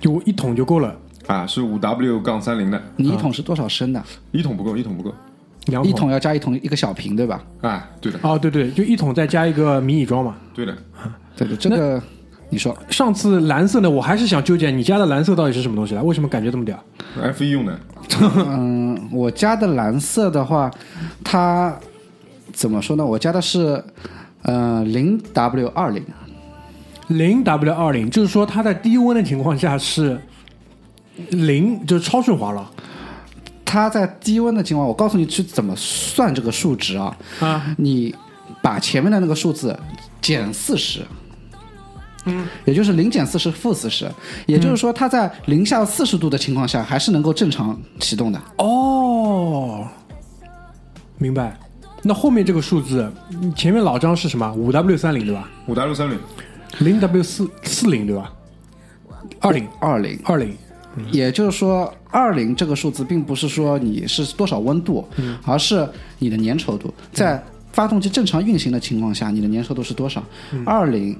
[0.00, 4.02] 就一桶就够了，啊，是五 W 杠三零的，你一桶是多少升的？
[4.32, 5.14] 一桶不够，一桶不够，
[5.66, 7.42] 两一桶要加一桶一个小瓶，对吧？
[7.62, 10.36] 啊，对的，哦，对对，就一桶再加一个迷你装嘛。
[10.54, 10.76] 对的，
[11.36, 12.02] 对对，这个
[12.50, 16.02] 你说上次蓝色的，我还是想纠结你家的蓝色到底是什么东西来？
[16.02, 16.78] 为什么感觉这么屌
[17.20, 17.78] ？F 一用的，
[18.46, 20.70] 嗯，我加的蓝色的话，
[21.24, 21.74] 它
[22.52, 23.04] 怎么说呢？
[23.04, 23.82] 我加的是
[24.42, 26.04] 呃零 W 二零，
[27.08, 30.20] 零 W 二零，就是说它在低温的情况下是
[31.30, 32.70] 零，就是超顺滑了
[33.64, 37.16] 它在低温的情况，我告诉你去怎么算这个数值啊？
[37.40, 37.74] 啊。
[37.78, 38.14] 你
[38.62, 39.78] 把前面的那个数字
[40.20, 41.00] 减四十。
[42.26, 44.10] 嗯，也就是零减四十负四十，
[44.46, 48.40] 也就是说它在零下四十度的情况下还是能够正常启动的。
[48.56, 49.86] 哦，
[51.18, 51.54] 明白。
[52.02, 53.12] 那后面这个数字，
[53.54, 54.50] 前面老张是什么？
[54.54, 55.50] 五 W 三零对吧？
[55.66, 56.18] 五 W 三零，
[56.78, 58.32] 零 W 四四零对吧？
[59.40, 60.56] 二零二零，二零，
[61.10, 65.06] 也就是说，二零这个数字并不是说你是多少温度，
[65.44, 66.92] 而是你的粘稠度。
[67.12, 70.22] 在发动机正常运行的情况下，你的粘稠度是多少？
[70.64, 71.18] 二零、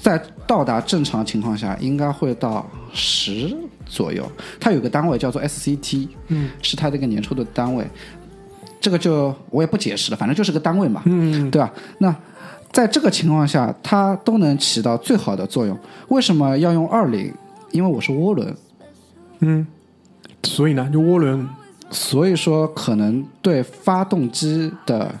[0.00, 4.30] 在到达正常情况下，应该会到十左右。
[4.58, 7.86] 它有个单位叫做 SCT，嗯，是它的一个粘稠度单位。
[8.80, 11.70] 这个就我也不解释了，反正就是个单位嘛，嗯，对吧？
[11.98, 12.16] 那
[12.72, 15.78] 在这个情况下，它都能起到最好的作用。
[16.08, 17.32] 为什么要用二零？
[17.72, 18.56] 因为我是涡轮，
[19.40, 19.66] 嗯，
[20.42, 21.48] 所以呢，就涡轮。
[21.92, 25.12] 所以说可能对发动机的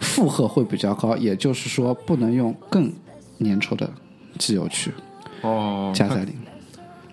[0.00, 2.92] 负荷会比较高，也就是说不能用更
[3.38, 3.88] 粘稠的
[4.36, 4.92] 机油去
[5.42, 6.52] 哦，加在里面。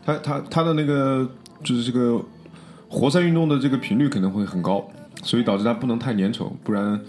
[0.03, 1.29] 它它它的那个
[1.63, 2.19] 就是这个
[2.89, 4.83] 活塞运动的这个频率可能会很高，
[5.21, 6.99] 所以导致它不能太粘稠，不然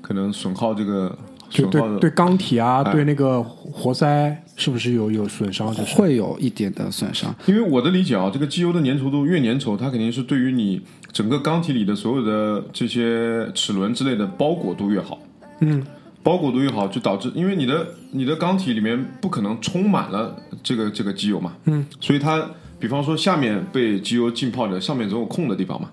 [0.00, 1.14] 可能损耗这个
[1.50, 2.92] 就损耗对对钢体啊，哎。
[2.92, 5.74] 对那个活塞是不是有有损伤？
[5.74, 15.18] 就是会有一点的损伤，因为我的理解啊，这个机油的粘稠度越粘稠，它肯定是对于你整个缸体里的所有的这些齿轮之类的包裹度越好。
[15.60, 15.82] 嗯，
[16.22, 22.46] 包裹度越好，就导致因为你的你的缸体里面不可能充满了这个这个机油嘛，嗯，所以它
[22.78, 25.90] 比方说下面被机油浸泡着，上面总有空的地方嘛。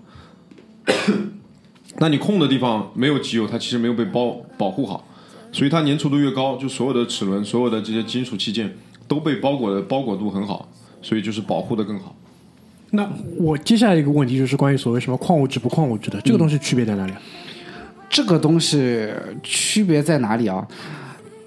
[1.99, 5.07] 那你空的地方没有机油，它其实没有被包保护好，
[5.51, 8.75] 所以它粘稠度越高，就所有的齿轮、所有的这些金属器件
[9.07, 10.67] 都被包裹的包裹度很好，
[11.01, 12.15] 所以就是保护的更好。
[12.91, 17.21] 那我接下来一个问题就是关于所谓什么矿物质不矿物质的，这个东西区别在哪里啊？
[18.09, 19.09] 这个东西
[19.43, 20.65] 区别在哪里啊？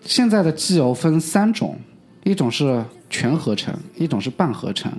[0.04, 1.78] 现在的机油分三种，
[2.24, 4.92] 一种是全合成，一种是半合成，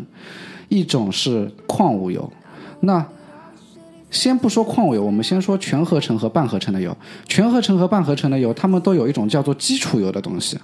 [0.69, 2.31] 一种是矿物油。
[2.79, 3.05] 那
[4.12, 6.95] 先不说矿物油，我们先说全合成和半合成的油。
[7.28, 10.60] 全合成和半合成的油，它们都有一种叫做基础油的东西。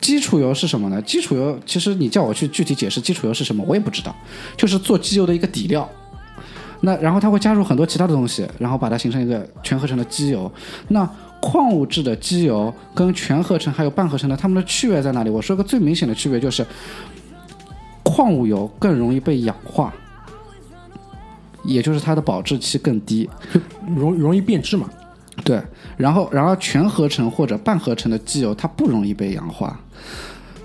[0.00, 1.00] 基础油是什么呢？
[1.00, 4.14] 基础油其实你叫我去具体解释基础油是什么，我也不知道，
[4.56, 5.88] 就是做机油的一个底料。
[6.80, 10.50] 那然后它会加入很多其他的东西，然后把它形成一个全合成的机油。
[10.88, 11.08] 那
[11.40, 15.30] 矿物质的机油跟全合成还有半合成的，它们的区别在哪里？
[15.30, 16.66] 我说个最明显的区别就是，
[18.02, 19.94] 矿物油更容易被氧化，
[21.64, 23.28] 也就是它的保质期更低。
[23.96, 24.88] 容容易变质嘛？
[25.44, 25.60] 对，
[25.96, 29.78] 然后然后全合成或者半合成的机油，它不容易被氧化，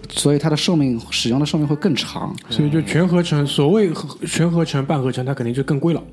[0.10, 2.36] 所以它的寿命使用的寿命会更长。
[2.50, 3.92] 所以就全合成，所谓
[4.28, 6.04] 全合成、半合成，它肯定就更贵了。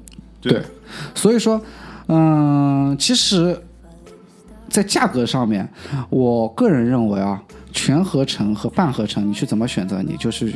[0.40, 0.62] 对，
[1.14, 1.60] 所以说，
[2.08, 3.60] 嗯，其实，
[4.68, 5.68] 在价格上面，
[6.08, 10.52] 我个人认为啊，全合成和半合成，你去怎么选择，你就是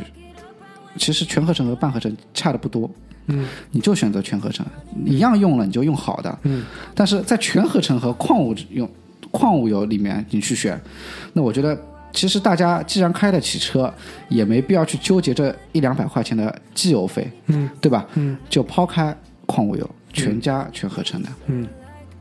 [0.97, 2.89] 其实全合成和半合成差的不多，
[3.27, 4.65] 嗯，你就选择全合成，
[5.05, 6.63] 一样用了你就用好的，嗯，
[6.95, 8.89] 但是在全合成和矿物用
[9.31, 10.79] 矿物油里面你去选，
[11.33, 11.77] 那我觉得
[12.11, 13.93] 其实大家既然开得起车，
[14.27, 18.05] 也没必要去纠结这一两百块钱的机油费，嗯，对吧？
[18.15, 21.65] 嗯，就抛开矿物油，全加全合成的，嗯，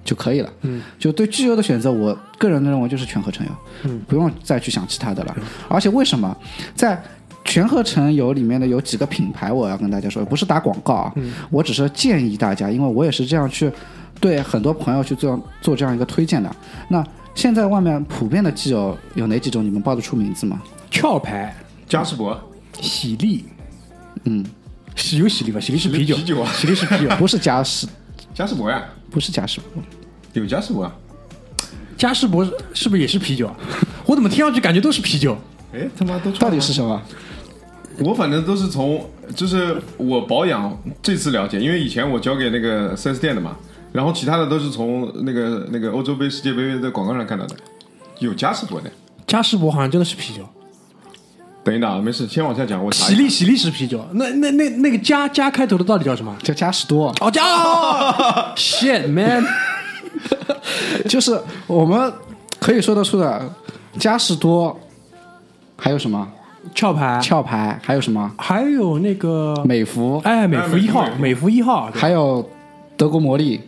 [0.04, 0.52] 就可以了。
[0.62, 3.52] 嗯，就对机油的选择，我个人认为就是全合成油，
[3.84, 5.36] 嗯，不用再去想其他的了。
[5.68, 6.36] 而且为什么？
[6.76, 7.02] 在
[7.50, 11.12] 全合成油里面的有几个品牌，我要跟大家说，不是打广告啊，
[11.50, 13.68] 我只是建议大家，因为我也是这样去
[14.20, 16.48] 对很多朋友去做做这样一个推荐的。
[16.88, 19.64] 那现在外面普遍的机油有哪几种？
[19.64, 20.62] 你们报得出名字吗？
[20.92, 21.52] 壳牌、
[21.88, 22.40] 嘉士伯
[22.80, 23.44] 喜力，
[24.22, 24.46] 嗯，
[24.94, 25.58] 喜有喜力吧？
[25.58, 27.08] 喜力是啤酒，啤酒啊喜力是啤酒。
[27.18, 27.88] 不是嘉士，
[28.32, 29.82] 嘉士伯呀， 不是嘉士伯，
[30.34, 30.94] 有嘉士伯啊。
[31.96, 33.56] 嘉士伯是是不是也是啤酒啊？
[34.06, 35.36] 我怎么听上去感觉都是啤酒？
[35.72, 37.02] 哎，他妈都到底是什么？
[38.00, 43.56] 我反正都是从，就是我保养这次了解，因为以前我交给那个 4S 店的嘛，
[43.92, 47.54] 然后其他的都是从那个那个欧洲杯、世界杯的广告上看到的，
[48.18, 48.90] 有嘉士伯的。
[49.26, 50.42] 嘉士伯好像真的是啤酒，
[51.62, 52.82] 等一等啊，没事，先往下讲。
[52.82, 54.04] 我查一下喜力喜力是啤酒。
[54.14, 56.34] 那那那那个加加开头的到底叫什么？
[56.42, 57.14] 叫嘉士多。
[57.20, 59.44] 哦加哦 shit man，
[61.06, 62.12] 就是我们
[62.58, 63.54] 可以说得出的
[63.98, 64.80] 嘉士多，
[65.76, 66.26] 还有什么
[66.74, 72.48] 壳牌，壳牌，还有什么还有那个美孚，哎美孚一号美孚，一号，还有
[72.96, 73.60] 德国魔力，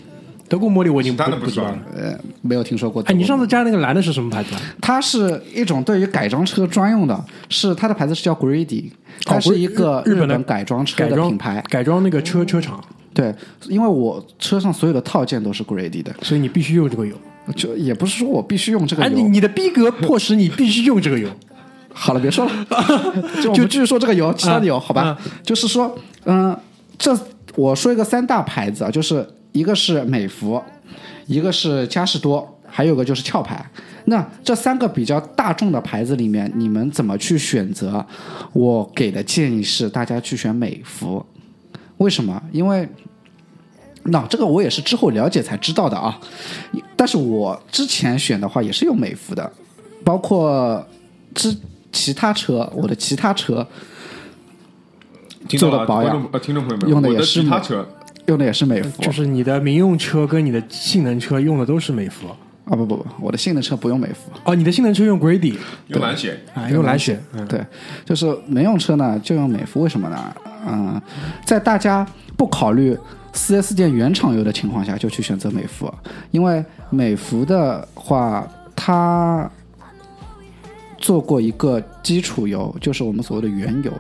[0.49, 1.79] 德国魔力我已经不不知道了。
[1.97, 3.03] 呃，没有听说过。
[3.05, 4.61] 哎，你上次加那个蓝的是什么牌子啊？
[4.81, 8.91] 它是一种对于改装车专用的，是它的牌子是叫 Grady，
[9.25, 11.65] 它是一个日本的改装车的品牌。
[11.71, 12.79] 改装那个车车厂，
[13.15, 13.35] 对，
[13.69, 17.17] 因为我车上所有的套件都是 Grady 的，所以你必须用这个油。
[17.57, 19.17] 就也不是说我必须用这个哎，油。
[19.17, 21.29] 你你的逼格迫使你必须用这个油。
[21.95, 22.53] 好了，别说了，
[23.43, 25.03] 就我们继续说这个油，其他的油，好吧？
[25.03, 26.57] 啊就是说，嗯、
[26.99, 27.17] 这
[27.55, 30.63] 我说一个三大牌子啊，就是一个是美孚，
[31.27, 33.65] 一个是嘉士多，还有个就是壳牌。
[34.07, 38.05] 那这三个比较大众的牌子里面，你们怎么去选择？
[38.53, 41.25] 我给的建议是大家去选美孚，
[41.99, 42.43] 为什么？
[42.51, 42.89] 因为
[44.05, 46.19] 那这个我也是之后了解才知道的啊，
[46.97, 49.53] 但是我之前选的话也是用美孚的，
[50.05, 50.85] 包括
[51.33, 51.57] 之
[51.93, 53.67] 其他车，我的其他车
[55.59, 56.13] 做的保养。
[56.13, 57.87] 观众呃，听众朋友们，用的也是美其他车。
[58.27, 62.29] 用的也是美孚，就是你的民用车跟你的性能车用的都是美孚。
[62.65, 65.57] 啊不不不，我的性能车不用美孚，哦，你的性能车用 Grady
[65.89, 67.21] 用蓝血，啊，用蓝血。
[67.33, 67.61] 嗯，对，
[68.05, 70.37] 就是民用车呢就用美孚，为什么呢？
[70.65, 71.03] 嗯，
[71.45, 72.97] 在大家不考虑
[73.35, 75.93] 4S 店原厂油的情况下，就去选择美孚，
[76.31, 79.51] 因为美孚的话，它
[81.03, 83.93] 做过一个基础油，就是我们所谓的原油，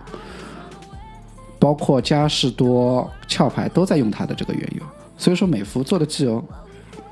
[1.59, 4.83] 包括嘉士多、壳牌都在用它的这个原油，
[5.19, 6.43] 所以说美孚做的机油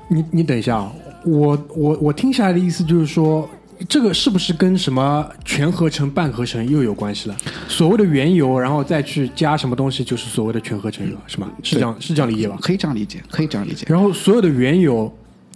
[0.07, 0.91] 你你等一下啊，
[1.23, 3.47] 我我我听下来的意思就是说，
[3.87, 7.37] 这个是不是跟什么全合成、半合成又有关系了？
[7.67, 11.49] 所谓的原油，然后再去加什么东西，就是所谓的全合成油，是吗？
[11.63, 12.57] 是这样是这样理解吧？
[12.61, 13.85] 可以这样理解，可以这样理解。
[13.89, 15.11] 然后所有的原油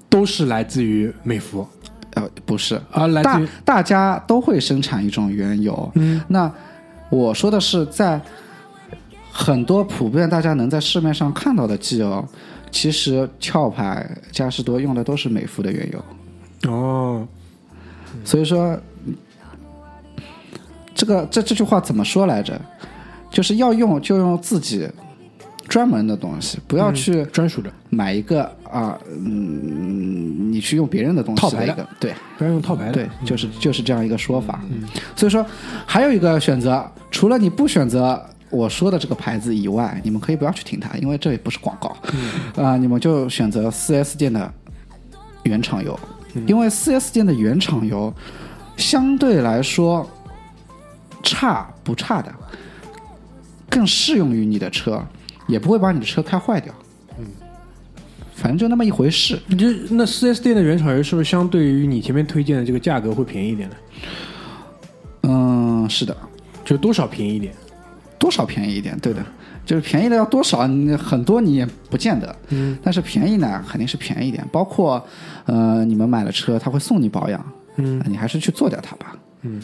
[0.09, 1.67] 都是来自于美孚
[2.15, 5.91] 呃，不是，啊，来自大于大家都会生产一种原油。
[5.95, 6.51] 嗯，那
[7.09, 8.19] 我说的是在
[9.31, 12.27] 很多普遍大家能在市面上看到的机油，
[12.71, 16.71] 其实壳牌、嘉士多用的都是美孚的原油。
[16.71, 17.27] 哦，
[18.23, 18.75] 所以说，
[20.95, 22.59] 这个这这句话怎么说来着？
[23.29, 24.89] 就是要用就用自己
[25.67, 32.13] 专门的东西，不要去专属的，买一个啊，嗯，你去用别人的东西套牌的对。
[32.37, 32.91] 不要用套牌的。
[32.93, 34.61] 对，就是就是这样一个说法。
[35.15, 35.45] 所以说
[35.85, 41.95] 还有一个选择，除了你不选择我说的这个牌子以外，你们可以不要去听它，因为这也不是广告。
[42.61, 44.53] 啊、你们就选择 4S 店的
[45.43, 45.99] 原厂油，
[46.45, 48.13] 因为 4S 店的原厂油
[48.77, 50.07] 相对来说
[51.23, 52.31] 差不差的，
[53.69, 55.03] 更适用于你的车，
[55.47, 56.73] 也不会把你的车开坏掉。
[57.19, 57.25] 嗯。
[58.33, 59.39] 反正就那么一回事。
[59.47, 63.75] 你这那四 S 店的原厂油是不是相对于你前面推荐的这个价格会便宜一点呢？
[65.23, 66.15] 嗯，是的，
[66.63, 67.53] 就多少便宜一点？
[68.19, 69.23] 多少便宜一点，对的，
[69.65, 75.03] 就是便宜的要多少，你很多你也不见得，嗯，但是便宜呢肯定是便宜一点，包括
[75.45, 77.45] 呃你们买了车，他会送你保养，
[77.77, 78.01] 嗯。
[78.07, 79.15] 你还是去做掉它吧。
[79.41, 79.61] 嗯。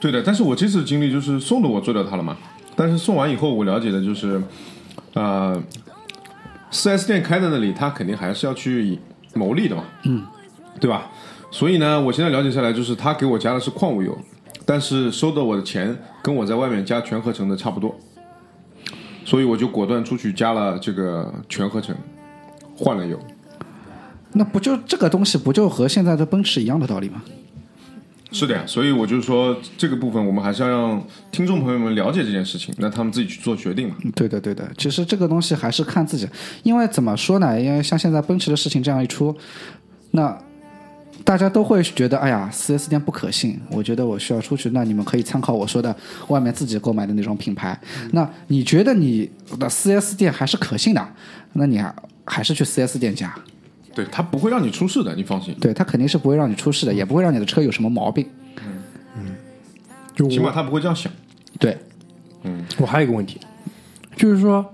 [0.00, 2.36] 对的，但是我这次经历就是送的我做掉它了嘛，
[2.74, 4.40] 但是送完以后我了解的就是，
[5.16, 5.60] 呃
[6.70, 8.98] 四 S 店开在那里，他肯定还是要去
[9.34, 10.22] 牟利的嘛，嗯，
[10.78, 11.10] 对吧？
[11.50, 14.16] 所以呢，我现在了解下来就是他给我加的是矿物油，
[14.66, 17.96] 但是收的我的钱跟我在外面加全合成的差不多，
[19.24, 21.96] 所以我就果断出去加了这个全合成，
[22.76, 23.18] 换了油。
[24.32, 27.22] 那不就这个东西不就和现在的奔驰一样的道理吗？
[28.36, 33.94] 是的呀，所以我就是说这个部分我们还是要让听众朋友们了解这件事情，那他们自己去做决定嘛。
[34.14, 34.70] 对的，对的。
[34.76, 36.28] 其实这个东西还是看自己，
[36.62, 37.58] 因为怎么说呢？
[37.58, 39.34] 因为像现在奔驰的事情这样一出，
[40.10, 40.38] 那
[41.24, 43.58] 大家都会觉得，哎呀，4 S 店不可信。
[43.70, 45.96] 我觉得我需要出去，那你们可以参考我说的
[46.28, 47.80] 外面自己购买的那种品牌。
[48.12, 51.08] 那你觉得你的4 S 店还是可信的？
[51.54, 51.94] 那你还
[52.26, 53.34] 还是去4 S 店加。
[53.96, 55.56] 对他不会让你出事的，你放心。
[55.58, 58.28] 对他肯定是不会让你出事的，也不会让你的车有什么毛病。
[59.16, 59.34] 嗯
[60.14, 61.10] 就我起码他不会这样想。
[61.58, 61.78] 对，
[62.42, 63.40] 嗯我还有一个问题，
[64.14, 64.64] 就是说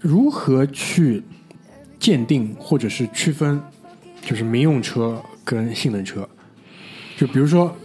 [0.00, 1.22] 如何去
[2.00, 3.60] 鉴定或者是区分，
[4.22, 6.26] 就是民用车跟性能车？
[7.18, 7.76] 就比如说，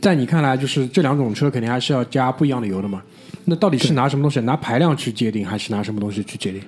[0.00, 3.02] 在你看来，就是这两种车肯定还是要加不一样的油的嘛？
[3.44, 4.38] 那到底是拿什么东西？
[4.40, 6.60] 拿排量去界定，还是拿什么东西去界定？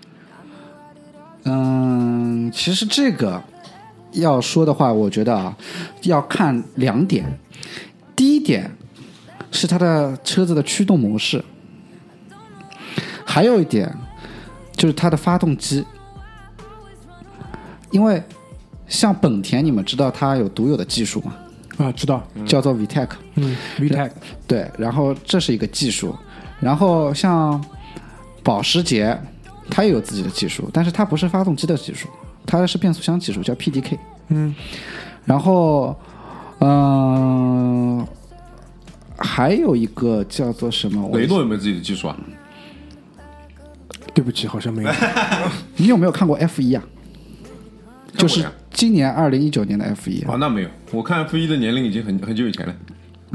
[1.49, 3.43] 嗯，其实这个
[4.13, 5.57] 要说的话，我觉得啊，
[6.03, 7.39] 要看两点。
[8.15, 8.71] 第一点
[9.51, 11.43] 是它的车子的驱动模式，
[13.25, 13.93] 还有一点
[14.73, 15.85] 就是它的发动机。
[17.91, 18.23] 因为
[18.87, 21.35] 像本田，你们知道它有独有的技术吗？
[21.79, 23.09] 啊，知道，叫做 VTEC。
[23.37, 24.11] 嗯，VTEC，
[24.47, 26.15] 对，然后这是一个技术，
[26.61, 27.65] 然后像
[28.43, 29.19] 保时捷，
[29.71, 32.09] 它也有自己的技术，但是它不是发动机的技术，
[32.47, 33.99] 它是变速箱技术，叫 PDK。
[34.29, 34.55] 嗯，
[35.25, 35.97] 然后，
[36.61, 38.07] 嗯、
[39.17, 41.17] 还有一个叫做什么？
[41.17, 42.17] 雷诺有没有自己的技术啊？
[44.15, 44.91] 对不起，好像没有。
[45.77, 46.83] 你有没有看过 F 一啊？
[48.17, 50.69] 就是今年二零一九年的 F 一啊，那没有。
[50.91, 52.75] 我看 F 一的年龄已经很很久以前了。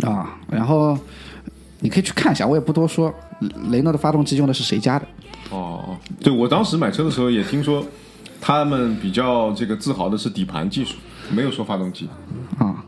[0.10, 0.98] 啊，然后
[1.80, 3.14] 你可以去看一下，我也不多说。
[3.72, 5.06] 雷诺的发动机用的是谁家的？
[5.54, 7.86] 哦，对我当时买车的时候也听说，
[8.42, 10.96] 他们比较这个自豪的是底盘技术，
[11.32, 12.10] 没有说发动机。
[12.58, 12.84] 啊，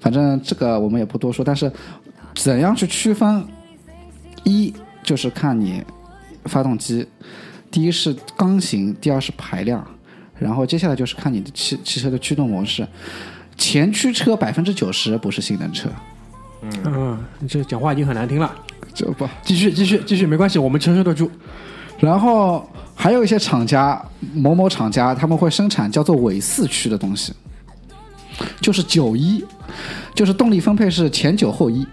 [0.00, 1.70] 反正这个我们也不多说，但是
[2.34, 3.46] 怎样去区分？
[4.44, 5.84] 一就是看你
[6.46, 7.06] 发动机，
[7.70, 9.86] 第一是缸型，第二是排量，
[10.38, 12.86] 然后接下来就是看你的汽汽车的驱动模式。
[13.56, 15.88] 前驱车百分之九十不是性能车，
[16.62, 18.54] 嗯，你这讲话已经很难听了。
[18.94, 19.28] 这不。
[19.42, 21.30] 继续，继续，继续，没关系，我们承受得住。
[21.98, 24.02] 然后还有一些厂家，
[24.34, 27.32] 某某厂家他们会生产叫做伪四驱的东西，
[28.60, 29.44] 就是九一，
[30.14, 31.86] 就是动力分配是前九后一。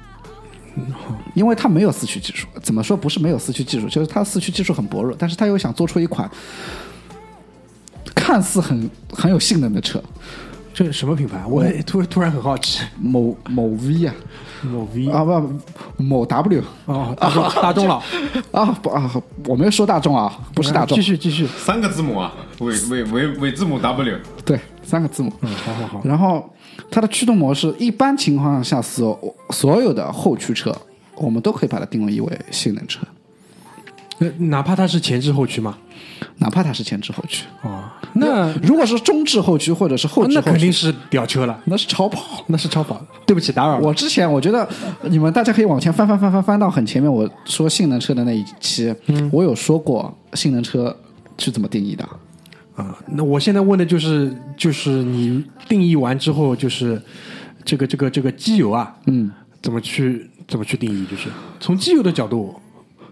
[1.33, 6.29] 因为它没有四驱技术，怎么说不是没有四驱技术，就是它四驱技术很薄弱，但是它又想做出一款
[8.13, 10.03] 看似很很有性能的车，
[10.75, 11.41] 这是什么品牌？
[11.47, 12.83] 我也突突然很好奇。
[12.99, 14.13] 某某 V 啊，
[14.61, 18.03] 某 V 啊不某 W 哦，大众大众了，
[18.51, 19.09] 啊不啊，
[19.47, 21.47] 我没有说大众啊，不是大众继，续继续。
[21.47, 24.19] 三个字母啊，尾尾尾尾字母 W。
[24.43, 25.31] 对，三个字母。
[25.39, 26.01] 嗯，好好好。
[26.03, 26.53] 然后
[26.91, 29.17] 它的驱动模式，一般情况下所
[29.51, 30.75] 所有的后驱车，
[31.15, 32.99] 我们都可以把它定义为性能车，
[34.17, 35.77] 那哪怕它是前置后驱吗？
[36.37, 37.45] 哪怕它是前置后驱。
[37.61, 42.43] 哦，那如果是中置后驱或者是后置那肯定是屌车了，那是超跑。
[42.47, 43.05] 那是超跑。
[43.25, 43.85] 对不起，打扰了。
[43.85, 44.67] 我之前我觉得
[45.03, 48.93] 你们大家可以往前翻翻翻翻翻到很前面，我说性能车的那一期，
[49.31, 50.95] 我有说过性能车
[51.37, 52.07] 是怎么定义的。
[52.75, 57.01] 啊，那我现在问的就是，就是你定义完之后，就是
[57.63, 61.05] 这个这个这个机油啊，嗯，怎么去怎么去定义？
[61.05, 62.53] 就是从机油的角度，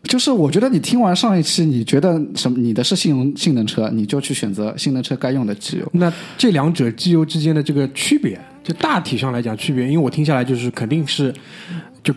[0.04, 2.58] 就是我觉得你听完上一期，你觉得什么？
[2.60, 5.89] 你的是性能性能车，你就去选择性能车该用的机油。
[5.93, 11.34] 那这两者机油之间的这个区别，就大体上来讲区别，因为我听下来就是肯定是
[12.04, 12.14] 就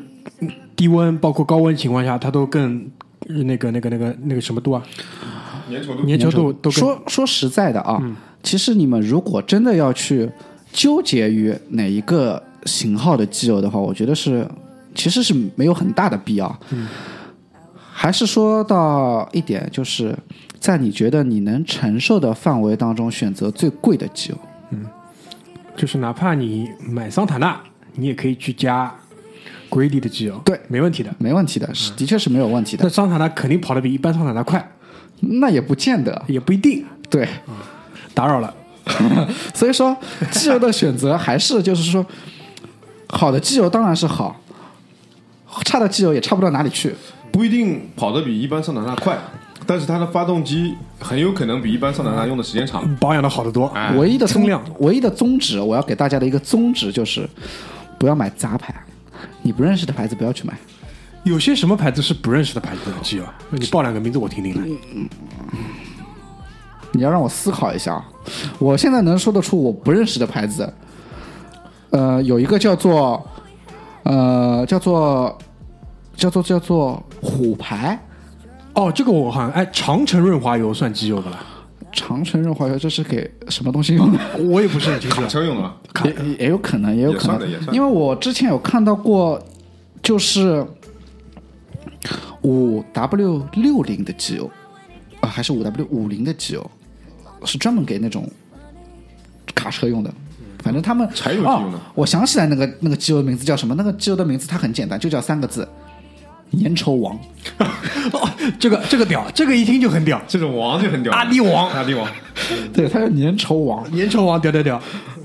[0.75, 2.85] 低温包括高温情况下，它都更
[3.29, 4.83] 那个那个那个那个什么度啊，
[5.71, 8.03] 粘稠度粘稠度都说说实在的啊，
[8.43, 10.29] 其实你们如果真的要去
[10.73, 14.47] 纠结于哪一个型号的机油的话，我觉得是
[14.93, 16.61] 其实是没有很大的必要。
[17.99, 20.15] 还是说到一点，就是
[20.61, 24.39] 在你觉得你能承受的范围当中选择最贵的机油。
[24.71, 24.85] 嗯
[25.75, 27.59] 就是哪怕你买桑塔纳，
[27.95, 28.95] 你也可以去加
[29.71, 31.11] Grady 的机油，对没问题的。
[31.19, 32.85] 没问题的，是的确是没有问题的。
[32.85, 34.71] 那桑塔纳肯定跑得比一般桑塔纳快，
[35.21, 36.85] 那也不见得，也不一定。
[37.09, 37.27] 对。
[38.13, 38.55] 打扰了，
[39.55, 39.97] 所以说，
[40.31, 42.05] 机油的选择还是就是说，
[43.09, 44.41] 好的机油当然是好，
[45.65, 46.95] 差的机油也差不到哪里去。
[47.33, 49.19] 不一定跑得比一般桑塔纳快，
[49.67, 52.95] 但是它的发动机很有可能比一般桑塔纳用的时间长。
[52.97, 53.67] 保养的好得多。
[53.75, 57.29] 哎唯一的宗增量唯一的宗旨，我要给大家的一个宗旨就是，
[57.99, 58.75] 不要买杂牌。
[59.43, 60.55] 你不认识的牌子不要去买。
[61.25, 63.25] 有些什么牌子是不认识的牌子的机油？
[63.51, 64.63] 你报两个名字我听听来。
[66.93, 68.05] 你要让我思考一下啊，
[68.59, 70.73] 我现在能说得出我不认识的牌子，
[71.91, 73.23] 呃，有一个叫做，
[74.07, 75.37] 呃，叫做，
[76.15, 77.99] 叫做叫做虎牌
[78.73, 81.45] 哦，这个我好像哎，长城润滑油算机油的了，
[81.91, 84.19] 长城润滑油，这是给什么东西用的？
[84.39, 85.27] 我也不是很清楚卡。
[85.27, 85.75] 车用的吗？
[86.05, 89.43] 也也有可能，也有可能因为我之前有看到过，
[90.01, 90.65] 就是
[92.43, 94.49] 五 W 六零的机油
[95.19, 96.71] 啊，还是五 W 五零的机油，
[97.45, 98.31] 是专门给那种
[99.53, 100.15] 卡车用的。
[100.63, 103.75] 反正他们柴油机用的哦，我想起来那个那个机油名字叫什么？
[103.75, 105.69] 那个机油的名字它很简单，就叫三个字：
[106.53, 107.19] 粘稠王。
[108.13, 108.29] 哦，
[108.59, 110.21] 这个这个屌，这个一听就很屌。
[110.27, 112.09] 这种王就很屌，阿迪王阿迪王，
[112.73, 113.85] 对，它叫粘稠王。
[113.97, 114.81] 粘稠王，屌屌屌！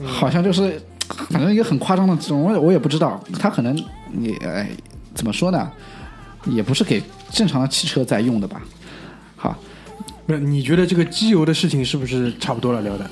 [0.05, 0.81] 好像就是，
[1.29, 3.75] 反正一个很夸张的这种，我也我也不知道，他可能
[4.11, 4.67] 你哎
[5.13, 5.71] 怎么说呢，
[6.47, 8.61] 也不是给正常的汽车在用的吧。
[9.35, 9.55] 好，
[10.25, 13.09] 那你觉得这个机油的事情是不是差不多了聊的？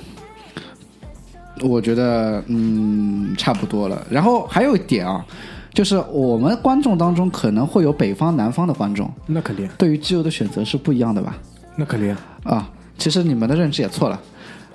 [1.62, 4.06] 我觉得嗯差不多了。
[4.10, 5.26] 然后还有一点啊，
[5.74, 11.38] 就是我们观众当中可能会有北方、南方的观众，那肯定，对于机油的选择是不一样的吧？
[11.76, 12.16] 那肯定。
[12.44, 14.20] 啊，其实你们的认知也错了，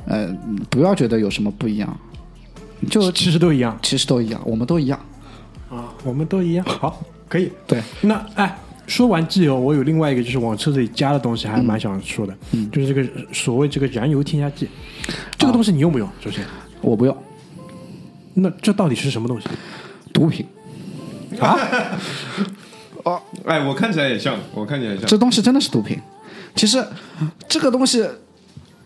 [0.06, 0.28] 呃，
[0.68, 1.96] 不要觉得有什么不一样，
[2.90, 4.98] 就其实都一样其实都一样，我们都一样。
[5.70, 6.64] 啊，我们都一样。
[6.64, 7.50] 好，可以。
[7.66, 8.56] 对，那哎，
[8.86, 14.68] 说完机油，我有另外一个就是往车子里加的东西，还蛮想说的，嗯就是这个所谓这个燃油添加剂，
[15.36, 16.08] 这个东西你用不用？
[16.22, 16.44] 首先，
[16.84, 17.16] 我不要
[18.34, 19.48] 那这到底是什么东西？
[20.12, 20.46] 毒品
[21.40, 21.56] 啊？
[23.04, 23.20] 哦。
[23.44, 25.06] 哎，我看起来也像，我看起来也像。
[25.06, 25.98] 这东西真的是毒品。
[26.54, 26.84] 其实
[27.48, 28.06] 这个东西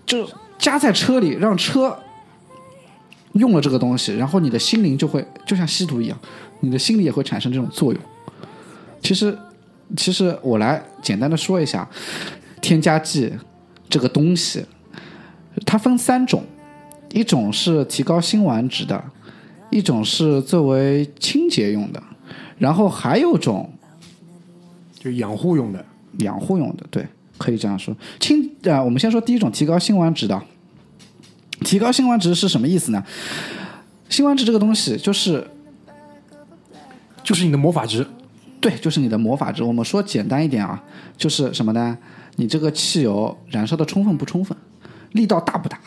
[0.06, 0.28] 就
[0.58, 1.98] 加在车里，让车
[3.32, 6.18] 用了这个东西，然后你的心灵就会就像吸毒一样，
[6.60, 8.02] 你的心里也会产生这种作用。
[9.02, 9.36] 其实，
[9.96, 11.88] 其实我来简单的说一下，
[12.60, 13.32] 添加剂
[13.88, 14.64] 这个东西，
[15.64, 16.44] 它分三种，
[17.10, 19.02] 一种是提高辛烷值的，
[19.70, 22.02] 一种是作为清洁用的，
[22.58, 23.70] 然后还有种
[24.98, 25.84] 就养护用的。
[26.20, 27.06] 养护用的，对，
[27.36, 27.94] 可以这样说。
[28.18, 30.42] 清啊、我们先说第一种，提高辛烷值的。
[31.60, 33.04] 提高辛烷值是什么意思呢？
[34.08, 35.46] 辛烷值这个东西就是
[37.22, 38.04] 就是你的魔法值，
[38.60, 39.62] 对，就是你的魔法值。
[39.62, 40.82] 我们说简单一点啊，
[41.16, 41.96] 就是什么呢？
[42.36, 44.56] 你这个汽油燃烧的充分不充分，
[45.12, 45.78] 力道大不大，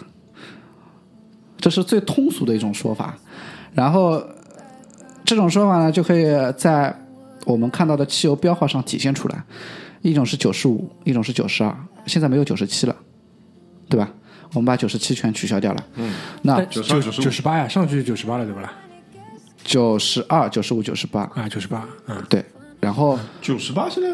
[1.61, 3.17] 这是最通俗的一种说法。
[3.73, 4.21] 然后
[5.23, 6.25] 这种说法呢，就可以
[6.57, 6.93] 在
[7.45, 9.43] 我们看到的汽油标号上体现出来。
[10.01, 11.73] 一种是九十五，一种是九十二，
[12.07, 12.95] 现在没有九十七了，
[13.87, 14.11] 对吧？
[14.53, 15.83] 我们把九十七全取消掉了。
[15.95, 18.73] 嗯，那但92九九十八呀，上去九十八了，对不啦？
[19.63, 22.43] 九十二、九十五、九十八，啊，九十八，嗯，对。
[22.79, 24.09] 然后九十八现在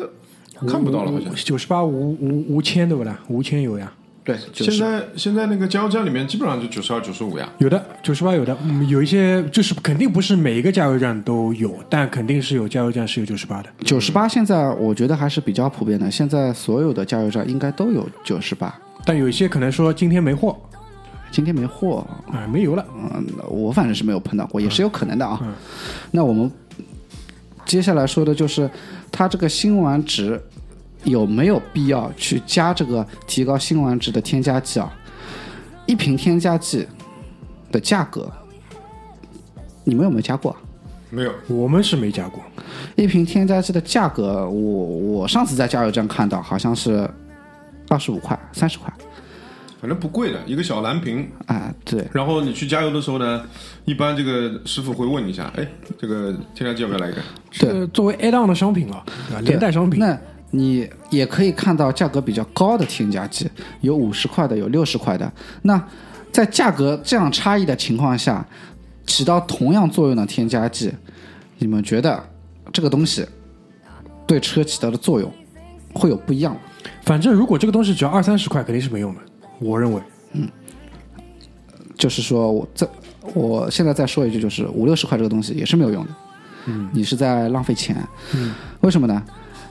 [0.68, 1.34] 看不到了，好像。
[1.36, 3.18] 九十八无无无铅对不啦？
[3.30, 3.90] 无铅油呀，
[4.28, 7.48] 对，现在现在那个加油站里面基本上就九十二、九十五呀。
[7.60, 13.70] 有的九十八有的，嗯，有一些就是肯定不是每一个加油站都有，但肯定是有加油站是有九十八的。
[13.86, 18.78] 九十八现在我觉得还是比较普遍的，现在所有的加油站应该都有九十八。
[19.06, 20.54] 但有一些可能说今天没货
[21.32, 25.42] 今天没货，啊，没油了，嗯，我反正是没有碰到过，也是有可能的啊。
[26.12, 26.52] 那我们
[27.66, 28.70] 接下来说的就是
[29.10, 30.42] 它这个辛烷值
[31.08, 34.94] 有没有必要去加这个提高辛烷值的添加剂啊？
[35.86, 36.86] 一瓶添加剂
[37.72, 38.30] 的价格，
[39.84, 40.56] 你们有没有加过？
[41.10, 42.44] 没有，我们是没加过，
[42.98, 47.10] 一瓶添加剂的价格，我我上次在加油站看到好像是
[47.88, 48.94] 二十五块、三十块。
[49.80, 51.26] 反正不贵的，一个小蓝瓶。
[51.46, 53.44] 啊，对，然后你去加油的时候呢，
[53.86, 55.66] 一般这个师傅会问你一下，哎，
[55.98, 57.22] 这个添加剂要不要来一个？
[57.60, 59.06] 对是作为 add on 的商品了？
[59.44, 60.00] 连带商品。
[60.00, 60.20] 那
[60.52, 63.50] 你也可以看到价格比较高的添加剂，
[63.82, 65.32] 有五十块的，有六十块的。
[65.64, 65.82] 那
[66.32, 68.46] 在价格这样差异的情况下，
[69.06, 70.94] 起到同样作用的添加剂，
[71.58, 72.24] 你们觉得
[72.72, 73.26] 这个东西
[74.26, 75.32] 对车起到的作用
[75.94, 76.62] 会有不一样吗？
[77.04, 79.22] 反正如果这个东西只要二三十块，肯定是没用的，
[79.60, 80.02] 我认为。
[80.34, 80.48] 嗯
[81.98, 82.88] 就是说我再
[83.34, 86.12] 我现在再说一句，就是五六十块这个东西也是没有用的，
[86.68, 87.98] 嗯，你是在浪费钱，
[88.36, 89.24] 嗯，为什么呢？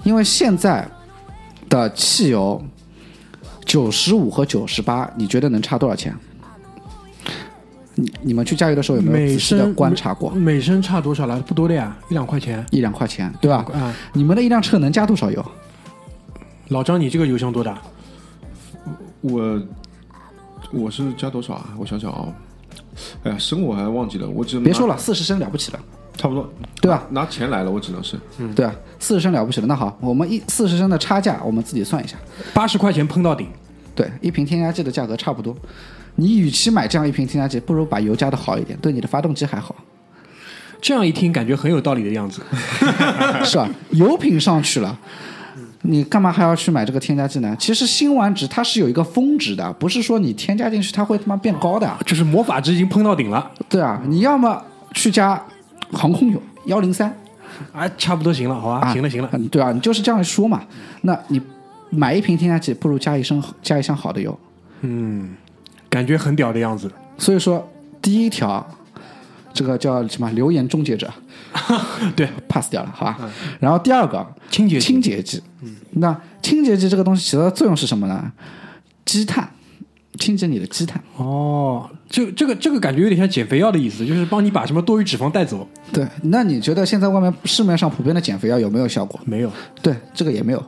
[0.05, 0.89] 因为现在
[1.69, 2.63] 的汽油
[3.65, 6.15] 九十五和九十八，你觉得能差多少钱？
[7.99, 10.31] 你你们去加油的时候有没有每仔细的升观察过？
[10.33, 11.41] 每升差多少了？
[11.41, 12.65] 不多的呀，一两块钱。
[12.71, 13.65] 一两块钱，对吧？
[13.73, 15.45] 啊，你们的一辆车能加多少油？
[16.69, 17.79] 老张，你这个油箱多大？
[19.23, 19.63] 我
[20.73, 21.71] 我是加多少啊？
[21.79, 22.29] 我想想啊，
[23.23, 25.81] 哎呀，升我还忘记了，我只别说了，四十升了不起了。
[26.17, 26.49] 差不多，
[26.81, 27.05] 对吧？
[27.11, 29.67] 拿钱来了，我只能是嗯对啊，四十升了不起了。
[29.67, 32.17] 那好，我们一四十升的差价，我们自己算一下。
[32.55, 33.47] 八十块钱喷到顶，
[33.95, 35.55] 对，一瓶添加剂的价格差不多。
[36.17, 39.75] 你与其买这样一瓶添加剂，不如把油加的好一点，对你的发动机还好，
[40.81, 42.41] 这样一听感觉很有道理的样子。
[43.45, 43.69] 是吧？
[43.91, 44.99] 油品上去了，
[45.83, 47.55] 你干嘛还要去买这个添加剂呢？
[47.59, 51.95] 其实辛烷值它是有一个峰值的，不是说你添加进去它会他妈变高的。
[52.07, 54.63] 就是魔法值已经喷到顶了，对啊，你要么
[54.95, 55.39] 去加
[55.93, 57.17] 航空油幺零三
[57.73, 60.63] 啊，差不多行了，好吧，啊，行了行了，嗯对啊，你就是这样说嘛。
[61.03, 61.41] 那你
[61.91, 64.39] 买一瓶添加剂，不如加一升加一箱好的油。
[64.83, 65.35] 嗯
[65.89, 66.91] 感觉很屌的样子。
[67.17, 67.67] 所以说，
[68.03, 68.67] 第一条，
[69.55, 71.11] 这个叫什么留言终结者
[72.15, 73.19] 对，pass 掉了，好吧？
[73.59, 75.43] 然后第二个清洁剂清洁剂，
[75.93, 78.31] 那清洁剂这个东西起到的作用是什么呢？
[79.07, 79.49] 积碳，
[80.17, 81.03] 清洁你的积碳。
[81.17, 85.67] 哦，就这个这个感觉有点像减肥药的意思，就是帮你把什么多余脂肪带走。
[85.93, 89.19] 对，那你觉得现在外面市面上普遍的减肥药有没有效果？
[89.25, 89.51] 没有，
[89.83, 90.63] 对，这个也没有。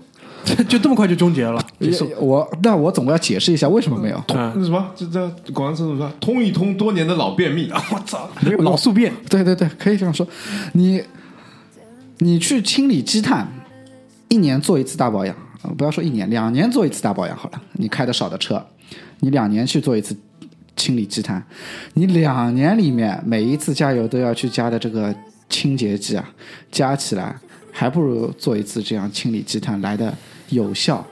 [0.68, 1.60] 就这么快就终结了。
[2.20, 4.16] 我那我总要解释一下为什么没有。
[4.28, 10.26] 啊，那什么，这这广安厕所说通一通多年的老便秘， 我操，没有老宿便，对对对，可以这样说。
[10.72, 11.02] 你
[12.18, 13.46] 你去清理积碳，
[14.28, 17.60] 一年做一次大保养，呃不要说一年，两年做一次大保养好了。
[17.72, 18.64] 你开的少的车，
[19.20, 20.16] 你两年去做一次
[20.76, 21.42] 清理积碳，
[21.94, 25.14] 你两年里面每一次加油都要去加的这个
[25.48, 26.28] 清洁剂啊，
[26.70, 27.34] 加起来
[27.72, 30.14] 还不如做一次这样清理积碳来的
[30.50, 31.04] 有效，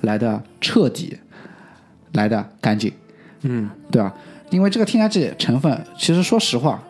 [0.00, 1.16] 来的彻底，
[2.12, 2.92] 来的干净。
[3.42, 4.12] 嗯，对吧？
[4.50, 6.82] 因为这个添加剂成分，其实说实话，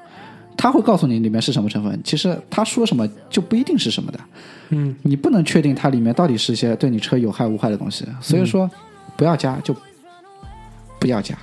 [0.57, 4.21] 他会告诉你里面是什么成分，其实他说什么就不一定是什么的。
[4.71, 8.71] 嗯，你不能确定它里面到底是一些对你车有害无害的东西，所以说
[9.17, 9.77] 不要加就
[10.99, 11.37] 不要加，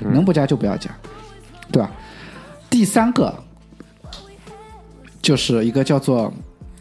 [0.00, 0.90] 能不加就不要加，
[1.70, 1.90] 对吧？
[2.68, 3.34] 第三个
[5.20, 6.32] 就是一个叫做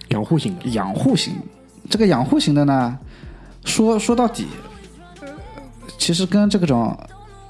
[0.09, 0.69] 养护型的。
[0.69, 1.33] 养护型，
[1.89, 2.97] 这个养护型的呢，
[3.65, 4.45] 说说到底，
[5.97, 6.97] 其实跟这种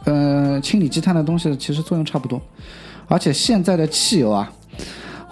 [0.05, 2.41] 呃清理积碳的东西其实作用差不多，
[3.07, 4.51] 而且现在的汽油啊，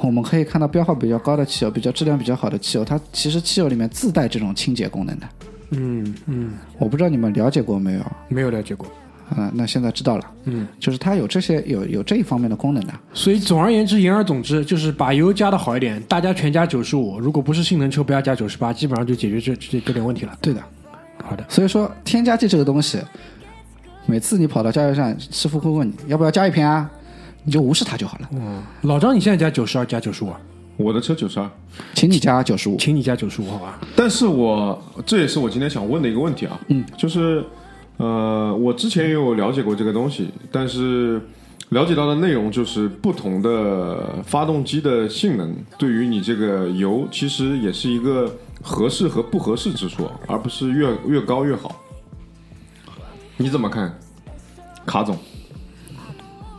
[0.02, 5.28] 我们可以看到标号比较高的汽油，比较质量比较好的汽油，它其实汽油里面自带这种清洁功能的。
[5.72, 8.02] 嗯嗯，我不知道你们了解过没有？
[8.30, 8.88] 没有了解过。
[9.30, 12.94] 啊、那现在知道了，嗯，就是它有这些有有这一方面的功能的。
[13.14, 20.38] 所以总而言之，言而总之，就是把油加的好一点，大家全加九十五，如果不是性能车，不要加九十八，基本上就解决这这这点问题了。
[20.42, 20.62] 对的，
[21.24, 23.00] 好的，所以说添加剂这个东西，
[24.06, 26.90] 每次你跑到加油站，师傅会问你要不要加一瓶啊，
[27.44, 30.32] 你就无视他就好了，嗯，老张，你现在加九十二加九十五，
[30.78, 31.50] 我的车九十二。
[31.94, 32.78] 请你加九十五。
[32.78, 33.80] 请你加九十五，好吧？
[33.96, 37.44] 但是我这也是我今天想问的一个问题啊，嗯，就是
[37.98, 41.22] 呃，我之前也有了解过这个东西，但是
[41.70, 48.32] 了解到的内容就是不同的发动机的性能对于你这个油其实也是一个
[48.62, 51.82] 合适和不合适之处，而不是越越高越好。
[53.36, 54.00] 你怎么看，
[54.86, 55.18] 卡总？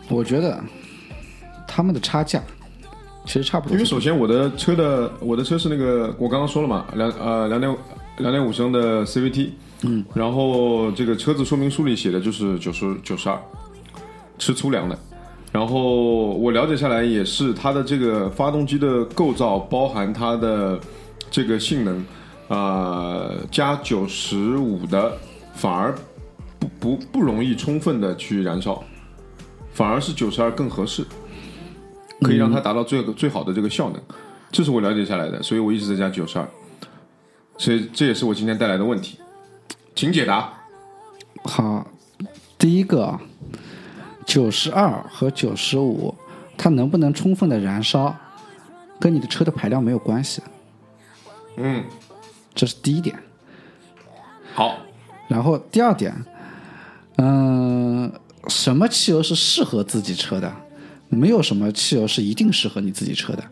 [0.09, 0.62] 我觉得
[1.66, 2.43] 他们的差价
[3.24, 3.72] 其实差不多。
[3.74, 7.76] 因为首先我的车的我的车是那个我刚刚说了嘛，两呃两点
[8.18, 9.51] 两点五升的 CVT，
[9.82, 13.40] 嗯，然后这个车子说明书里写的就是九十九十二，
[14.38, 14.98] 吃粗粮的。
[15.50, 20.78] 然后我了解下来也是它的这个发动机的构造，包含它的
[21.30, 22.04] 这个性能，
[22.48, 25.16] 呃，加九十五的
[25.54, 25.94] 反而
[26.58, 28.84] 不不不容易充分的去燃烧，
[29.72, 31.04] 反而是九十二更合适。
[32.20, 34.02] 可以让它达到最最好的这个效能，
[34.50, 36.48] 这是我了解下来的，所以我一直在加九十二，
[37.56, 39.20] 所以这也是我今天带来的问题，
[39.99, 40.53] 请解答。
[41.42, 41.84] 好，
[42.57, 43.18] 第一个
[44.24, 46.14] 九十二和九十五，
[46.57, 48.14] 它能不能充分的燃烧，
[49.01, 50.40] 跟你的车的排量没有关系，
[51.57, 51.84] 嗯，
[52.55, 53.18] 这是第一点。
[54.55, 54.78] 好，
[55.26, 56.14] 然后第二点，
[57.16, 58.12] 嗯、
[58.46, 60.55] 什么汽油是适合自己车的？
[61.09, 63.42] 没有什么汽油是一定适合你自己车的，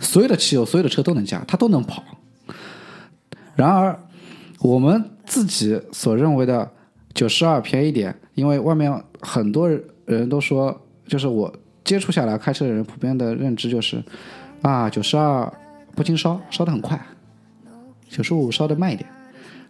[0.00, 2.02] 所有的汽油，所有的车都能加，它都能跑。
[3.54, 3.96] 然而，
[4.58, 6.70] 我们自己所认为的
[7.12, 9.68] 九十二便宜点，因为外面很多
[10.04, 11.52] 人都说，就是我
[11.84, 14.02] 接触下来开车的人普遍的认知就是，
[14.62, 15.52] 啊，九十二
[15.94, 17.00] 不经烧，烧得很快，
[18.08, 19.08] 九十五烧得慢一点，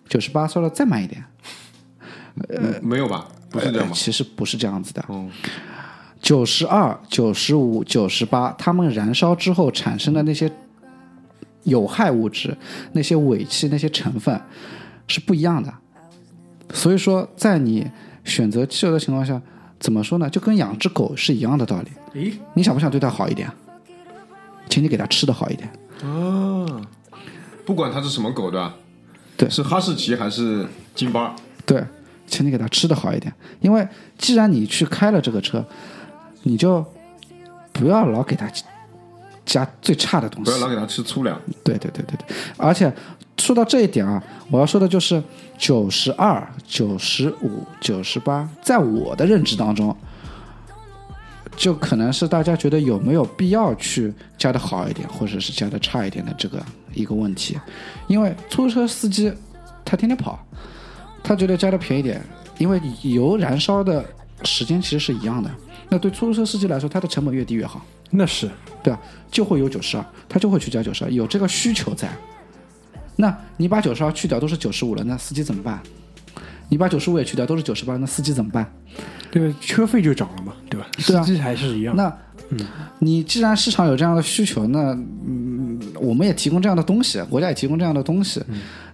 [0.09, 1.25] 九十八烧得再慢一点。
[2.49, 3.29] 呃没有吧？
[3.49, 3.93] 不是这样呃吗？
[3.95, 5.05] 其实不是这样子的。
[5.09, 5.31] 嗯，
[6.21, 10.51] 九十二、九十五、九十八，它们燃烧之后产生的那些
[11.63, 12.57] 有害物质、
[12.93, 14.41] 那些尾气、那些成分
[15.07, 15.73] 是不一样的。
[16.73, 17.91] 所以说，在你
[18.25, 19.41] 选择汽油的情况下，
[19.79, 20.29] 怎么说呢？
[20.31, 21.91] 就跟养只狗是一样的道理。
[22.21, 23.51] 诶，你想不想对它好一点？
[24.69, 25.69] 请你给它吃的好一点。
[26.03, 26.67] 啊，
[27.65, 28.75] 不管它是什么狗对吧？
[29.37, 31.35] 对是哈士奇还是金巴？
[31.67, 31.85] 对，
[32.27, 33.87] 请你给它吃的好一点，因为
[34.17, 35.65] 既然你去开了这个车，
[36.45, 36.85] 你就
[37.73, 38.51] 不要老给它
[39.45, 40.67] 加最差的东西不要。
[40.67, 41.39] 老给它吃粗粮。
[41.63, 42.93] 对对对对对，而且
[43.37, 45.23] 说到这一点啊，我要说的就是
[45.59, 49.95] 九十二、九十五、九十八，在我的认知当中，
[51.57, 56.65] 就可能是大家觉得有没有必要去加的好一点，或者是加的差一点的这个
[56.95, 57.59] 一个问题，
[58.07, 59.33] 因为出租车司机
[59.85, 60.39] 他天天跑，
[61.23, 62.25] 他觉得加的便宜点，
[62.59, 64.05] 因为油燃烧的
[64.45, 65.51] 时间其实是一样的，
[65.89, 67.85] 那对出租车司机来说，它的成本越低越好。
[68.17, 68.49] 那是
[68.81, 69.01] 对吧？
[69.29, 72.09] 就会有九十二，他就会去加九十二，有这个需求在。
[73.17, 75.81] 那你把九十二去掉，都是九十五了，那司机怎么办？
[76.69, 78.73] 你把九十五也去掉，都是九十八，那司机怎么办？
[79.31, 79.57] 对吧？
[79.61, 80.87] 车费就涨了嘛，对吧？
[81.07, 81.95] 对啊司机还是一样。
[81.95, 82.13] 那，
[83.01, 84.93] 你既然市场有这样的需求，那
[85.27, 88.43] 嗯，我们也提供这样的东西，国家也提供这样的东西，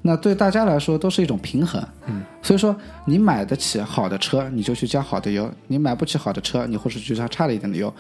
[0.02, 1.82] 那对大家来说都是一种平衡。
[2.06, 7.92] 嗯，所以说你买得起好的车，你就去加好的油；你买不起好的车，你或者去加差了一点的油。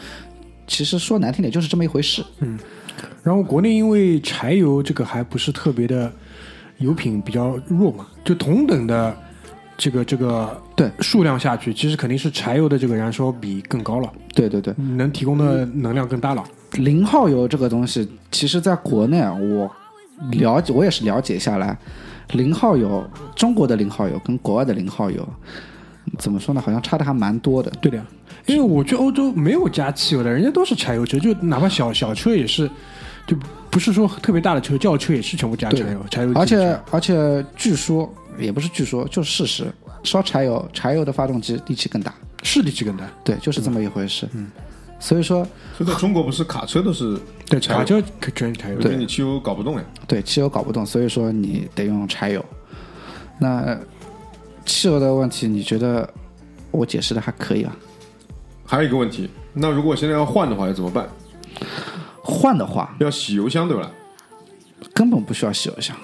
[0.66, 2.24] 其实说难听点，就是这么一回事。
[3.22, 6.10] 然后国内因为柴油这个还不是特别的
[6.78, 9.16] 油品比较弱嘛，就同等的
[9.76, 16.44] 这个这个对数量下去，其实肯定是柴油的这个燃烧比更高了，对对对，能提供的能量更大了。
[16.72, 19.70] 零号油这个东西，其实在国内啊我
[20.30, 21.76] 了解，我也是了解下来，
[22.32, 25.28] 零号油，中国的零号油跟国外的零号油，
[26.18, 26.60] 怎么说呢？
[26.60, 27.70] 好像差的还蛮多的。
[27.80, 28.06] 对的呀，
[28.46, 32.68] 因为我去欧洲没有加汽油的，人家都是柴油车，就哪怕小小车也是，
[33.26, 33.36] 就
[33.70, 36.32] 不是说特别大的车，轿车也是全部加柴油，柴油。
[36.34, 39.72] 而且而且据说也不是据说，就是事实，
[40.02, 43.04] 烧柴油，柴油的发动机力气更大，是力气更大。
[43.22, 44.26] 对，就是这么一回事。
[44.32, 44.50] 嗯，
[44.98, 47.18] 所以说所以在中国不是卡车都是
[47.48, 48.80] 对，柴油卡车可全是柴油。
[48.80, 49.84] 因为你汽油搞不动呀。
[50.06, 52.44] 对汽油搞不动，所以说你得用柴油。
[53.38, 53.78] 那
[54.64, 56.08] 汽油的问题，你觉得
[56.70, 57.76] 我解释的还可以啊？
[58.70, 61.04] 还有一个问题，那如果现在要换的话要怎么办？
[62.22, 63.90] 换的话，要洗油箱对吧？
[64.94, 65.96] 根本不需要洗油箱，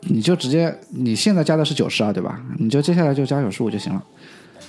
[0.00, 2.38] 你就直接你现在加的是九十二对吧？
[2.58, 4.04] 你就接下来就加九十五就行了。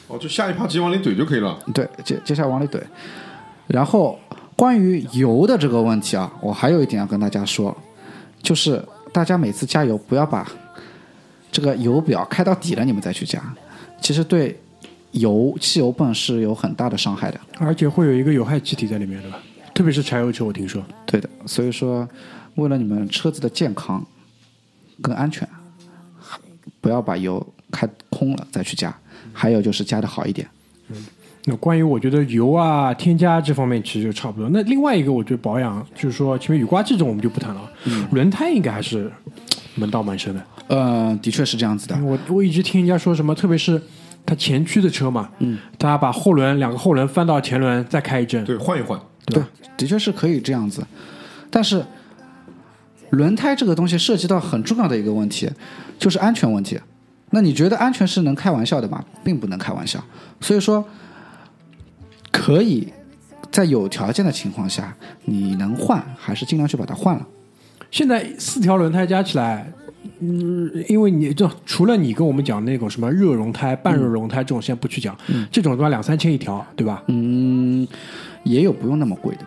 [0.08, 1.60] 哦，就下一趴直接往里怼就可以了。
[1.74, 2.82] 对，接接下来往里怼。
[3.68, 4.18] 然后
[4.56, 7.76] 关于油的这个问题啊，我还有一点要跟大家说，
[8.42, 8.82] 就是
[9.12, 10.50] 大家每次加油不要把
[11.52, 13.44] 这个油表开到底了，你们再去加，
[14.00, 14.58] 其实对
[15.16, 17.40] 油汽油泵是有很大的伤害的。
[17.60, 19.38] 而且会有一个有害气体在里面，对吧？
[19.74, 20.82] 特别是柴油车，我听说。
[21.06, 22.08] 对的，所以说
[22.56, 24.06] 为了你们车子的健康
[25.02, 25.48] 跟安全，
[26.80, 28.96] 不要把油开空了再去加。
[29.34, 30.48] 还有就是加的好一点。
[30.90, 30.96] 嗯
[31.48, 34.50] 那关于我觉得油啊、添加这方面其实就差不多。
[34.50, 37.72] 那另外一个，我觉得保养就是说，前面雨刮这种我们就不谈了，
[38.12, 39.12] 轮胎应该还是
[39.76, 40.44] 门道蛮深的。
[40.70, 41.96] 呃，的确是这样子的。
[42.02, 43.80] 我我一直听人家说什么，特别是
[44.26, 49.00] 他前驱的车嘛，嗯，他把后轮两个后轮翻到前轮再开一阵，对，换一换。
[49.26, 49.44] 对，
[49.76, 50.86] 的确是可以这样子，
[51.50, 51.84] 但是
[53.10, 55.50] 轮胎这个东西涉及到很重要的一个问题，
[55.98, 56.80] 就是安全问题。
[57.32, 59.04] 那你觉得安全是能开玩笑的吗？
[59.24, 60.04] 并不能开玩笑。
[60.40, 60.86] 所以说，
[62.32, 62.94] 可以
[63.52, 67.26] 在有条件的情况下，你能换还是尽量去把它换了。
[67.90, 69.72] 现在四条轮胎加起来，
[70.20, 75.16] 嗯，因为你就除了你跟我们讲那种什么热熔胎、半热熔胎这种，先不去讲，
[75.52, 77.04] 这种的话两三千一条，对吧？
[77.08, 77.88] 嗯，
[78.44, 79.42] 也有不用那么贵的。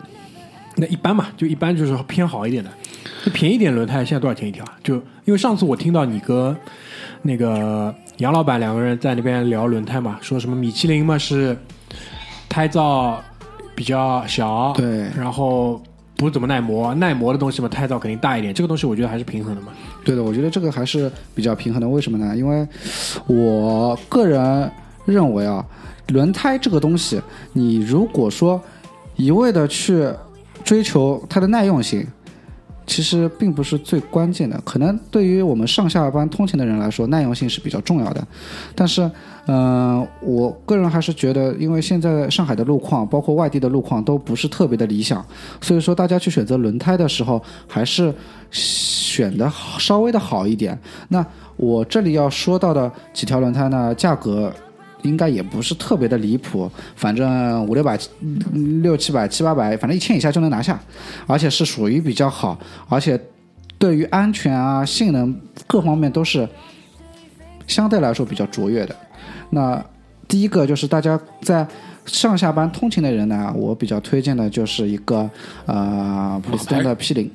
[0.77, 2.71] 那一般嘛，就一般就是偏好一点的，
[3.25, 4.65] 就便宜点轮胎现在多少钱一条？
[4.83, 4.95] 就
[5.25, 6.57] 因为上次我听到你跟
[7.23, 11.57] 那个杨老板两个人在那边聊轮胎嘛，说什么米其林嘛是
[12.49, 13.17] 胎噪
[13.75, 15.83] 比较小，对然后
[16.19, 19.69] 不怎么耐磨，耐磨的东西嘛胎噪肯定大一点，这个东西我觉得还是平衡的嘛。
[20.05, 21.89] 对的，我觉得这个还是比较平衡的。
[21.89, 22.37] 为什么呢？
[22.37, 22.66] 因为
[23.29, 24.69] 我个人
[25.05, 25.64] 认为啊，
[26.09, 28.61] 轮胎这个东西，你如果说
[29.14, 30.11] 一味的去
[30.64, 32.05] 追求它的耐用性，
[32.85, 34.61] 其实并不是最关键的。
[34.64, 38.27] 可能对于我们上下班通勤的人来说，耐用性是比较重要的。
[38.75, 39.09] 但是，
[39.51, 45.24] 嗯、我个人还是觉得，因为现在上海的路况，包括外地的路况都不是特别的理想，
[45.59, 48.14] 所以说大家去选择轮胎的时候，还是
[48.51, 50.78] 选的稍微的好一点。
[51.09, 51.24] 那
[51.57, 54.53] 我这里要说到的几条轮胎呢，价格
[55.01, 57.99] 应该也不是特别的离谱，反正五六百、
[58.82, 60.78] 六七百、七八百，反正一千以下就能拿下，
[61.26, 63.18] 而且是属于比较好，而且
[63.78, 65.34] 对于安全啊、性能
[65.66, 66.46] 各方面都是
[67.66, 68.94] 相对来说比较卓越的。
[69.51, 69.84] 那
[70.26, 71.66] 第一个就是大家在
[72.05, 75.28] 上下班通勤的人呢，我比较推荐的就是一个
[75.66, 77.30] 呃普利司通的 P 零，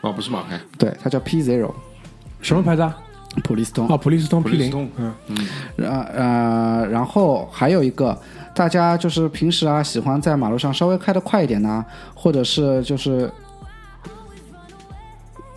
[0.00, 1.72] 哦，不是马牌，对，它叫 P Zero
[2.40, 2.96] 什么牌子啊？
[3.44, 3.86] 普利司通。
[3.88, 4.88] 啊，普利司通 P 零利司通。
[4.96, 5.14] 嗯，
[5.78, 8.18] 呃呃，然后还有一个，
[8.54, 13.30] 大家就是平时啊喜欢在马路上稍微开的快一点呐、或者是就是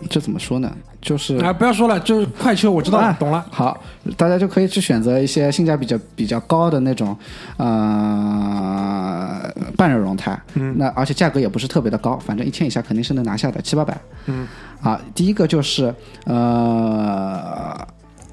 [0.08, 0.70] 这怎么说呢？
[1.00, 3.44] 就是啊，不要说了，就是快车，我知道了啊，懂了。
[3.50, 3.82] 好，
[4.16, 7.16] 大家就可以去选择一些性价比较比较高的那种，
[7.56, 10.38] 呃，半热熔胎。
[10.54, 13.98] 嗯，那而且价格也不是特别的高，反正一千以下肯定是能拿下的，七八百。
[14.26, 14.46] 嗯，
[14.82, 15.94] 啊，第一个就是
[16.24, 17.74] 呃，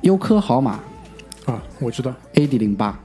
[0.01, 0.72] 优科豪马
[1.45, 2.99] 啊，我知道，AD 零八，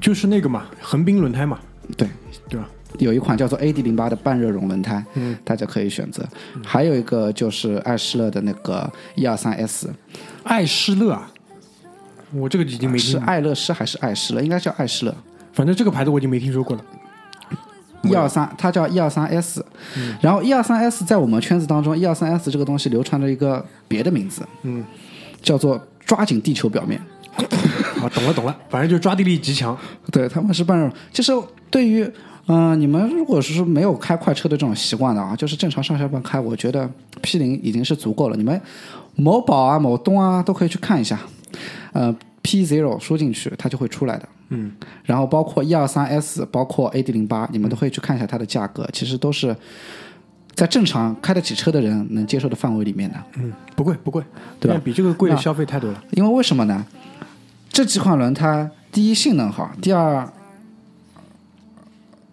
[0.00, 1.58] 就是那个嘛，横滨轮胎嘛，
[1.96, 2.06] 对，
[2.50, 2.68] 对吧？
[2.98, 6.24] 有一款叫做 AD 零八的半热熔轮胎，嗯，大家可以选择。
[6.64, 9.92] 还有一个就是爱施乐的那个一二三 S，
[10.44, 11.30] 爱施乐啊，
[12.32, 14.42] 我这个已经没听，是爱乐施还是爱施乐？
[14.42, 15.14] 应该叫爱施乐。
[15.52, 16.84] 反正这个牌子我已经没听说过了。
[18.02, 19.64] 一二三，它叫一二三 S，、
[20.20, 24.84] 然后一二三 S 在我们圈子当中，一二三 S 这个东西流传着一个别的名字，嗯，
[25.40, 27.00] 叫做抓紧地球表面。
[28.02, 29.76] 啊，懂了懂了，反正就是抓地力极强。
[30.12, 30.92] 对，他们是半热。
[31.10, 31.32] 就是
[31.70, 32.08] 对于
[32.46, 36.88] 嗯、呃你们如果是没有开快车的这种习惯的啊，就是正常上下班开，我觉得
[37.22, 38.36] P 零已经是足够了。
[38.36, 38.60] 你们
[39.16, 41.18] 某宝啊、某东啊都可以去看一下，
[41.92, 44.28] 呃，P Zero 输进去它就会出来的。
[44.50, 44.72] 嗯，
[45.04, 49.56] 然后包括一二三 S，包括 AD 零八，你们都可以去看一下它的价格，其实都是
[50.54, 53.16] 在正常开得起车的人能接受的范围里面的。
[53.38, 54.22] 嗯，不贵不贵，
[54.60, 56.04] 对吧比这个贵的消费太多了。
[56.10, 56.84] 因为为什么呢？
[57.70, 60.30] 这几款轮胎，第一性能好，第二，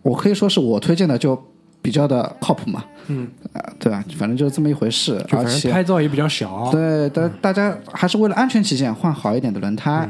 [0.02, 1.42] 我可以说是我推荐的就
[1.82, 4.04] 比较的靠谱嘛，嗯，啊、对吧？
[4.18, 6.70] 反正就是这么一回事，而且胎噪也比较小。
[6.72, 10.08] 对，大大家还是为了安全起见，换好一点的轮胎，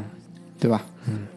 [0.60, 0.82] 对吧？
[1.08, 1.28] 嗯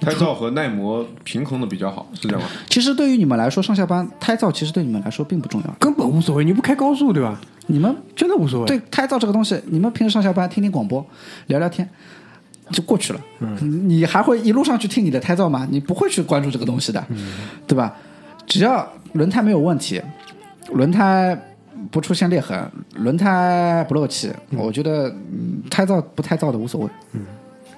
[0.00, 2.48] 胎噪和耐磨平衡的比较好，是这样吗？
[2.70, 7.38] 其实对于你们来说，上下班胎噪其实对你们来说并不重要，根本无所谓，你不开高速对吧？
[7.66, 8.66] 你们真的无所谓。
[8.66, 11.04] 对胎噪这个东西，你们平时上下班听听广播，
[11.48, 11.86] 聊聊天。
[12.70, 13.20] 就过去了，
[13.60, 15.66] 你还会一路上去听你的胎噪吗？
[15.70, 17.04] 你不会去关注这个东西的，
[17.66, 17.94] 对吧？
[18.46, 20.00] 只要轮胎没有问题，
[20.72, 21.36] 轮胎
[21.90, 26.90] 不出现裂痕，轮胎不漏气，我觉得、嗯胎噪不胎噪的无所谓。
[27.12, 27.20] 嗯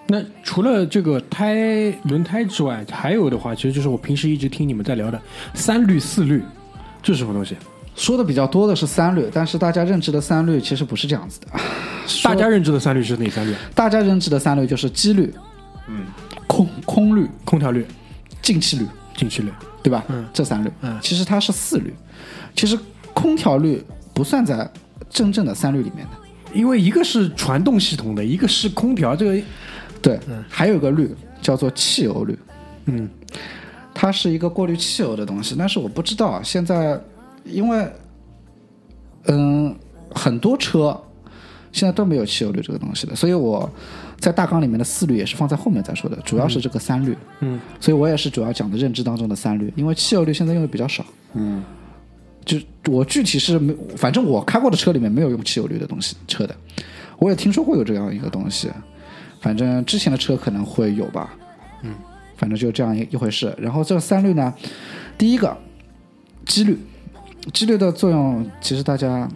[0.09, 1.55] 那除了这个胎
[2.05, 5.21] 轮胎之外，还有的话，其实就是我平时一直听你们在聊的
[5.55, 6.43] 三滤四滤，
[7.03, 7.57] 这是什么东西？
[7.95, 11.47] 说的比较多的是三滤，但是大家认知的三滤其实不是这样子的。
[12.23, 13.55] 大家认知的三滤是哪三滤？
[13.75, 15.33] 大家认知的三滤就是机滤、
[15.89, 16.07] 嗯，
[16.47, 17.87] 空空滤、空调滤、
[18.41, 18.87] 进气滤，
[19.17, 19.53] 进气滤。
[19.85, 20.05] 对吧？
[20.11, 21.93] 嗯这三滤，嗯其实它是四滤，
[22.55, 22.79] 其实
[23.13, 23.85] 空调滤
[24.15, 24.71] 不算在
[25.11, 26.13] 真正的三滤里面的。
[26.55, 29.43] 因为一个是传动系统的，一个是空调，这个
[30.01, 32.39] 对，嗯还有一个滤叫做汽油滤，
[32.85, 33.11] 嗯
[33.93, 36.97] 它是一个过滤汽油的东西，但是我不知道现在，
[37.45, 37.91] 因为
[39.27, 39.75] 嗯
[40.15, 41.01] 很多车
[41.73, 43.69] 现在都没有汽油滤这个东西的，所以我
[44.19, 51.63] 在大纲里面的四滤也是放在后面再说的，主要是这个三滤，嗯，所以我也是主要讲的认知当中的三滤，因为汽油滤现在用的比较少，嗯，
[52.45, 56.55] 就我具体是没，反正我开过的车里面没有用汽油滤的东西车的，
[57.19, 58.71] 我也听说过有这样一个东西，
[59.41, 61.35] 反正之前的车可能会有吧，
[61.83, 61.95] 嗯，
[62.37, 63.55] 反正就这样一一回事。
[63.59, 64.53] 然后这三滤呢，
[65.17, 65.57] 第一个
[66.45, 66.79] 机滤，
[67.53, 69.29] 机滤的作用其实大家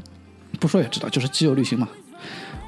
[0.61, 1.89] 不说也知道，就是机油滤芯嘛，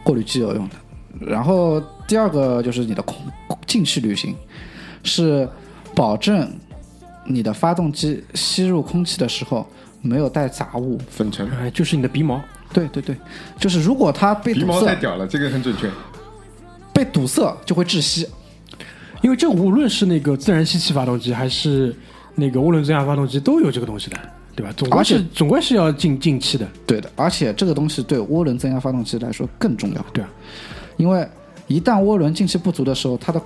[0.03, 0.74] 过滤机油用的。
[1.20, 3.16] 然后第二个就是你的空
[3.66, 4.34] 进气滤芯，
[5.03, 5.49] 是
[5.95, 6.51] 保证
[7.24, 9.66] 你的发动机吸入空气的时候
[10.03, 10.99] 没有带杂物。
[11.09, 12.41] 粉尘，哎，就是你的鼻毛，
[12.72, 13.16] 对对对，
[13.59, 15.91] 就是如果它被鼻堵塞，毛太屌了，这个很准确。
[16.93, 18.26] 被堵塞就会窒息。
[19.20, 21.93] 因为这无论是那个自然吸气发动机，还是
[22.36, 24.16] 那个涡轮增压发动机，都有这个东西的，
[24.59, 24.73] 对吧？
[24.77, 30.29] 总归而且是总归是要进进气的，对的，而且这个东西对涡轮增压发动机来说更重要，对啊，
[30.97, 31.25] 因为
[31.69, 33.41] 一旦涡轮进气不足的时候，它的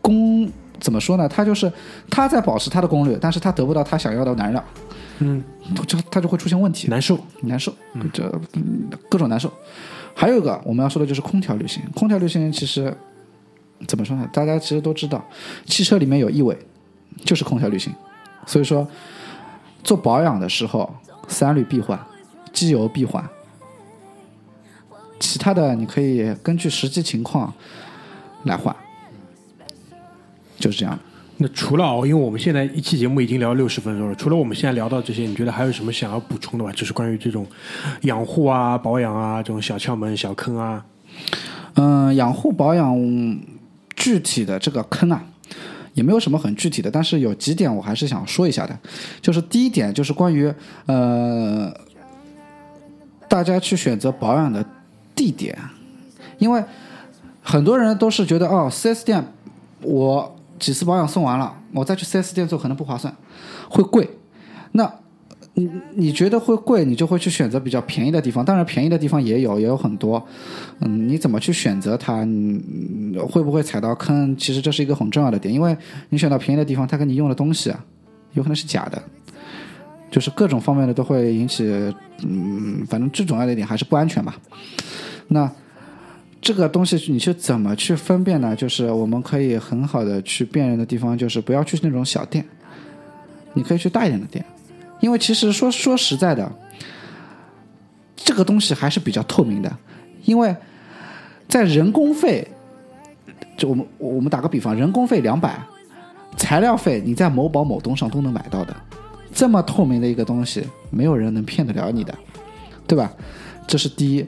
[0.00, 1.28] 功怎么说呢？
[1.28, 1.70] 它就是
[2.08, 4.64] 它在保持它的功率，但是它得不到它想要的燃料，
[5.18, 5.44] 嗯，
[5.86, 6.88] 就它就会出现问题。
[6.88, 7.18] 难受。
[7.42, 7.74] 难受，
[8.14, 9.52] 这嗯各种难受。
[10.14, 12.96] 还有一个我们要说的就是空调滤芯，空调滤芯其实
[13.86, 14.26] 怎么说呢？
[14.32, 15.22] 大家其实都知道，
[15.66, 16.56] 汽车里面有异味，
[17.22, 17.92] 就是空调滤芯。
[18.50, 18.84] 所以说，
[19.84, 20.92] 做保养的时候，
[21.28, 21.96] 三滤必换，
[22.52, 23.24] 机油必换，
[25.20, 27.54] 其他的你可以根据实际情况
[28.42, 28.74] 来换，
[30.58, 30.98] 就是这样。
[31.36, 36.72] 那除了哦，因为我们现在一期节目已经聊六十分钟了，除了我们现在聊到这些，你觉得还有什么想要补充的吗？
[36.72, 37.46] 就是关于这种
[38.00, 40.84] 养护啊、保养啊这种小窍门、小坑啊。
[41.74, 42.98] 嗯，养护保养
[43.94, 45.24] 具体的这个坑啊，
[45.94, 48.78] 也没有什么很具体的，但是有几点我还是想说一下的。
[49.20, 50.52] 就是第一点就是关于
[50.86, 51.72] 呃，
[53.28, 54.64] 大家去选择保养的
[55.14, 55.56] 地点，
[56.38, 56.62] 因为
[57.42, 59.24] 很多人都是觉得哦，4S 店
[59.82, 63.14] 我几次保养送完了，我再去 4S 店做可能不划算，
[63.68, 64.08] 会贵。
[64.72, 64.92] 那
[65.60, 68.44] 你你觉得会贵，你就会去选择比较便宜的地方。
[68.44, 70.24] 当然，便宜的地方也有，也有很多。
[70.80, 72.24] 嗯，你怎么去选择它？
[72.24, 72.60] 嗯
[73.28, 74.36] 会不会踩到坑？
[74.36, 75.76] 其实这是一个很重要的点，因为
[76.08, 77.84] 你选到便宜的地方，它跟你用的东西啊，
[78.32, 79.02] 有可能是假的，
[80.10, 81.64] 就是各种方面的都会引起。
[82.22, 84.36] 嗯，反正最重要的一点还是不安全吧。
[85.28, 85.50] 那
[86.40, 88.54] 这个东西你去怎么去分辨呢？
[88.54, 92.44] 就是我们可以很好的去辨认的地方，就是不要去那种小店，
[93.54, 94.44] 你可以去大一点的店。
[95.00, 96.50] 因为其实说说实在的，
[98.14, 99.76] 这个东西还是比较透明的，
[100.24, 100.54] 因为
[101.48, 102.46] 在人工费，
[103.56, 105.60] 就我们我们打个比方，人工费两百，
[106.36, 108.76] 材料费你在某宝某东上都能买到的，
[109.32, 112.14] 这么透明的一个东西，没有人能骗得了你的，
[112.86, 113.12] 对吧？
[113.66, 114.24] 这是第一。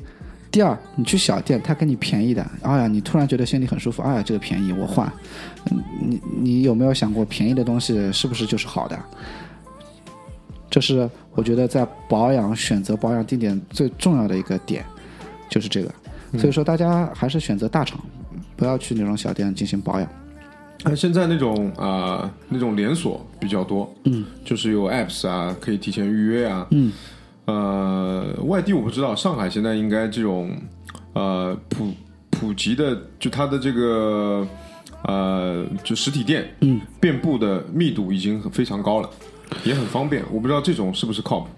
[0.50, 5.10] 第二，你去小店，他给你便宜的，哎呀，你突然觉得心里很舒服，哎呀，这个便宜我换，
[6.02, 8.98] 你你有没有想过，便宜的东西是不是就是好的？
[10.72, 14.82] 这是我觉得在保养选择保养地点最重要的一个点，
[15.50, 15.92] 就是这个。
[16.38, 18.00] 所以说，大家还是选择大厂，
[18.56, 20.08] 不要去那种小店进行保养。
[20.82, 26.90] 那现在那种啊、那种连锁比较多，嗯，就是有 apps 啊，可以提前预约啊，嗯，
[27.44, 30.56] 呃，外地我不知道，上海现在应该这种
[31.12, 31.92] 呃普
[32.30, 34.48] 普及的，就它的这个
[35.04, 39.10] 呃就实体店，嗯，遍布的密度已经非常高了，
[39.64, 40.24] 也很方便。
[40.30, 41.48] 我不知道这种是不是靠谱。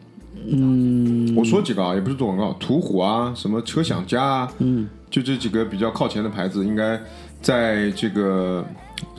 [0.47, 7.01] 嗯，我说几个啊，也不是做广告，途虎啊，什么车享家啊，嗯，就这几个比较靠前的牌子，应该
[7.41, 8.63] 在这个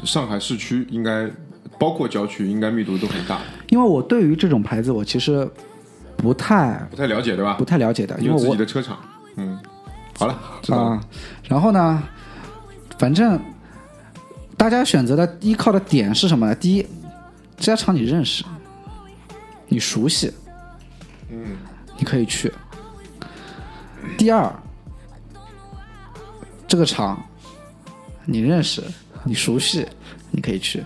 [0.04, 1.28] 上海市区，应该
[1.80, 3.40] 包括郊区，应该密度都很大。
[3.70, 5.50] 因为我对于这种牌子，我其实
[6.16, 7.66] 不太不太了解对吧不？
[7.66, 9.00] 太了解的，因为我己的车厂，
[9.38, 9.58] 嗯，
[10.16, 10.90] 好了，知道了。
[10.92, 11.02] 啊，
[11.50, 12.04] 然后呢，
[13.00, 13.40] 反正
[14.56, 16.54] 大家选择的依靠的点是什么呢？
[16.54, 16.86] 第一，
[17.58, 18.46] 这家厂你认识，
[19.68, 20.32] 你熟悉，
[21.30, 21.58] 嗯，
[21.98, 22.52] 你可以去。
[24.18, 24.54] 第二，
[26.68, 27.24] 这个厂
[28.26, 28.84] 你认识，
[29.24, 29.88] 你熟悉，
[30.32, 30.84] 你可以去。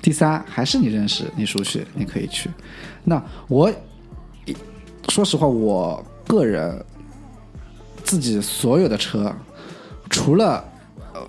[0.00, 2.48] 第三，还是你认识，你熟悉，你可以去。
[3.04, 3.72] 那我
[5.08, 6.84] 说实话，我个人
[8.04, 9.34] 自己所有的车，
[10.08, 10.64] 除了
[11.12, 11.28] 呃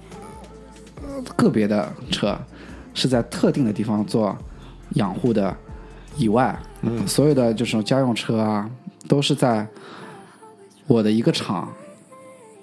[1.02, 2.38] 呃个别的车
[2.94, 4.38] 是在特定的地方做
[4.92, 5.56] 养护的
[6.18, 8.70] 以外，嗯，所有的就是家用车啊，
[9.08, 9.66] 都是在
[10.88, 11.70] 我的一个厂，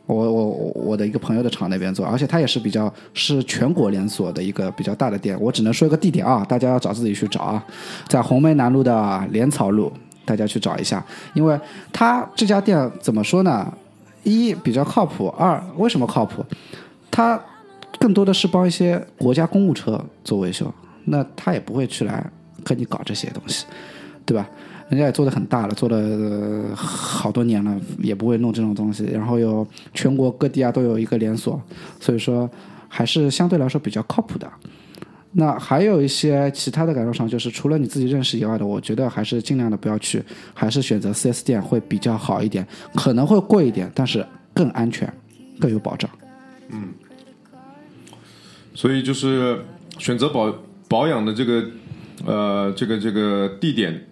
[0.07, 5.41] 我我我我的一个朋友的厂那边做，而且它也是比较是全国连锁的一个比较大的店。
[5.41, 7.65] 我只能说一个地点啊，大家要找自己去找啊，
[8.09, 9.93] 在红梅南路的莲草路，
[10.25, 11.59] 大家去找一下，因为
[11.93, 13.73] 它这家店怎么说呢？
[14.25, 16.43] 一比较靠谱，二为什么靠谱？
[17.11, 17.39] 它
[17.99, 20.73] 更多的是帮一些国家公务车做维修，
[21.05, 22.25] 那他也不会去来
[22.65, 23.67] 跟你搞这些东西，
[24.25, 24.49] 对吧？
[24.89, 29.05] 人家也做的很大了，做了、好多年了，也不会弄这种东西。
[29.13, 31.61] 然后有全国各地啊都有一个连锁，
[31.99, 32.49] 所以说
[32.89, 34.51] 还是相对来说比较靠谱的。
[35.33, 45.13] 那还有一些其他的改装厂，就是除了你自己认识以外的，我觉得还是尽量的不要去，还是选择 4S 店会比较好一点，可能会贵一点，但是更安全，
[45.59, 46.11] 更有保障。
[46.71, 46.89] 嗯
[48.75, 49.59] 所以就是
[49.99, 50.55] 选择保
[50.89, 51.65] 保养的这个
[52.27, 54.07] 呃这个这个地点，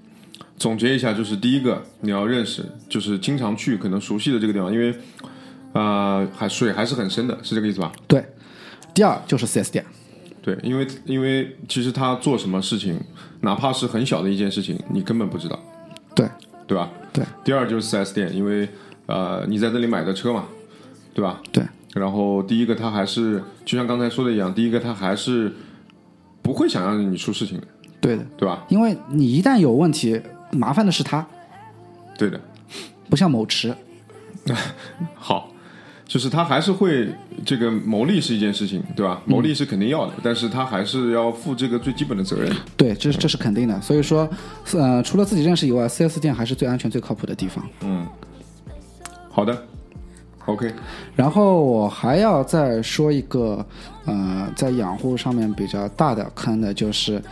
[0.57, 4.91] 总结一下，就是第一个你要认识，就是经常去可能熟悉的这个地方，因为
[5.73, 7.93] 啊、呃还水还是很深的，是这个意思吧？
[8.07, 8.25] 对，
[8.95, 9.85] 第二就是四 S 店，
[10.41, 13.01] 对，因为因为其实他做什么事情，
[13.41, 15.59] 哪怕是很小的一件事情，你根本不知道，
[16.15, 16.29] 对
[16.67, 16.91] 对吧？
[17.13, 18.69] 对第二就是四 S 店，因为
[19.07, 20.47] 呃你在这里买的车嘛，
[21.15, 21.41] 对吧？
[21.51, 25.53] 对然后第一个，他还是就像刚才说的一样，第一个他还是
[26.41, 27.67] 不会想让你出事情的，
[28.03, 28.63] 对的，对吧？
[28.69, 31.27] 因为你一旦有问题，麻烦的是他，
[32.19, 32.39] 对的。
[33.09, 33.75] 不像某驰，
[35.15, 35.51] 好，
[36.07, 37.13] 就是他还是会
[37.45, 39.21] 这个牟利是一件事情，对吧？
[39.27, 42.51] 牟利是肯定要的，但是他还是要负这个最基本的责任。
[42.75, 43.79] 对，这是这是肯定的。
[43.83, 44.27] 所以说，
[44.73, 47.63] 呃，除了自己认识以外四 S 店还是最安全、最靠谱的地方。
[47.83, 48.07] 嗯，
[49.31, 49.63] 好的
[50.47, 50.73] ，OK，
[51.15, 53.63] 然后我还要再说一个，
[54.07, 57.23] 呃，在养护上面比较大的坑的就是，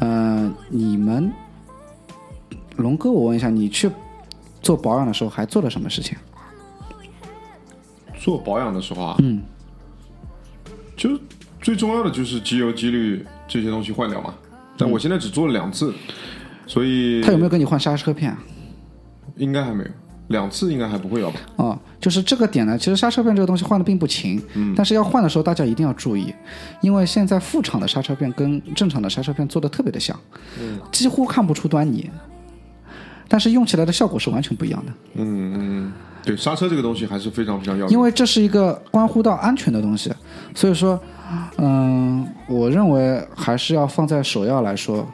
[0.00, 1.30] 呃，你们
[2.76, 3.90] 龙哥，我问一下，你去
[4.62, 6.16] 做保养的时候还做了什么事情？
[8.18, 9.42] 做保养的时候啊，嗯，
[10.96, 11.18] 就
[11.62, 14.34] 最重要的就是机油、机滤这些东西换掉嘛。
[14.76, 15.94] 但我现在只做了两次，
[16.66, 18.38] 所以他有没有跟你换刹车片啊？
[19.36, 19.90] 应该还没有，
[20.30, 21.40] 两次应该还不会有吧？
[21.56, 26.32] 哦，就是这个点呢，其实刹车片这个东西换的并不勤，嗯，但是要换的时候大家一定要注意，
[26.80, 30.18] 因为现在副厂的刹车片跟正常的刹车片做的特别的像，
[30.60, 32.08] 嗯，几乎看不出端倪，
[33.28, 37.88] 但是用起来的效果是完全不一样的，嗯嗯，对，刹车这个东西还是非常非常要。
[37.88, 40.12] 因为这是一个关乎到安全的东西，
[40.54, 40.98] 所以说，
[41.58, 45.04] 嗯，我认为还是要放在首要来说，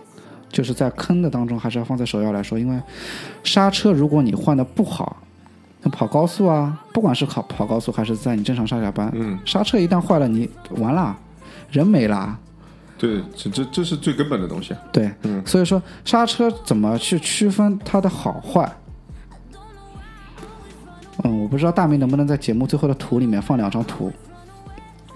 [0.56, 2.80] 就是在坑的当中还是要放在首要来说，因为
[3.44, 5.18] 刹车如果你换的不好，
[5.82, 10.48] 那跑高速啊，不管是跑跑高速还是在你正常上下班，嗯，刹车一旦坏了，你
[10.78, 11.14] 完了，
[11.70, 12.38] 人没了。
[12.96, 14.80] 对，这这这是最根本的东西啊。
[14.90, 18.66] 对，嗯所以说刹车怎么去区分它的好坏？
[21.22, 24.10] 嗯，我不知道大明能不能在节目最后的图里面放两张图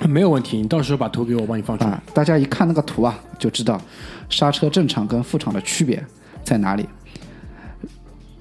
[0.06, 1.92] 没有问题，你到时候把图给我，我帮你放出来。
[1.92, 3.80] 啊，大家一看那个图啊，就知道
[4.30, 6.02] 刹车正常跟副厂的区别
[6.42, 6.88] 在哪里。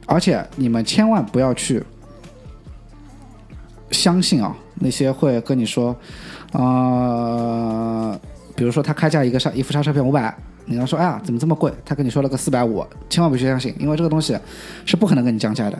[0.05, 1.83] 而且你们千万不要去
[3.91, 5.95] 相信啊，那些会跟你说，
[6.53, 8.19] 呃，
[8.55, 10.35] 比如说他开价一个刹一副刹车片五百，
[10.65, 11.71] 你要说哎呀怎么这么贵？
[11.83, 14.37] 他跟你说了个四百五，千万不去相信，因为这个东西
[14.85, 15.77] 是不可能跟你降价的，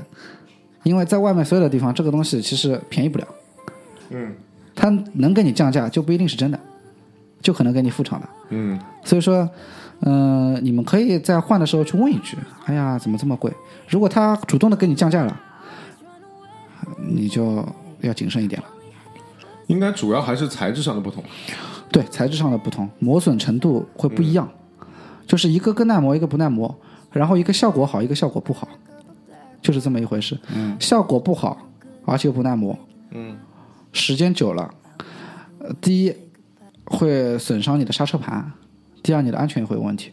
[0.84, 3.28] 因为在外面所有的地方，这个东西其实便宜不了。
[4.12, 4.36] 嗯
[4.76, 6.60] 他能给你降价就不一定是真的，
[7.41, 8.30] 就可能给你副厂的。
[8.49, 9.49] 嗯，所以说，
[10.02, 13.52] 嗯、你们可以在换的时候去问一句：“哎呀，怎么这么贵？”
[13.88, 15.39] 如果他主动的给你降价了，
[17.06, 17.66] 你就
[18.02, 18.68] 要谨慎一点了。
[19.68, 21.24] 应该主要还是材质上的不同。
[21.91, 24.47] 对，材质上的不同，磨损程度会不一样，
[25.28, 26.74] 就是一个更耐磨，一个不耐磨，
[27.12, 28.68] 然后一个效果好，一个效果不好，
[29.62, 30.38] 就是这么一回事。
[30.56, 31.58] 嗯，效果不好，
[32.06, 32.78] 而且又不耐磨，
[33.12, 33.38] 嗯，
[33.91, 34.74] 时间久了，
[35.60, 36.16] 呃，第一
[36.86, 38.52] 会损伤你的刹车盘，
[39.02, 40.12] 第二你的安全也会有问题。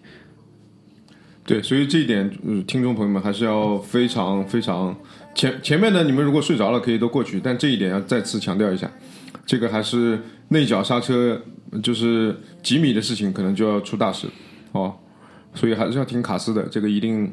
[1.44, 4.96] 对，所以这一点，嗯，听众朋友们还是要非常非常
[5.32, 8.90] 前前面的你们如果睡着了可以都过去，但这一点要再次强调一下，
[9.46, 11.40] 这个还是内脚刹车
[11.82, 14.26] 就是几米的事情，可能就要出大事
[14.72, 14.92] 哦，
[15.54, 17.32] 所以还是要听卡斯的，这个一定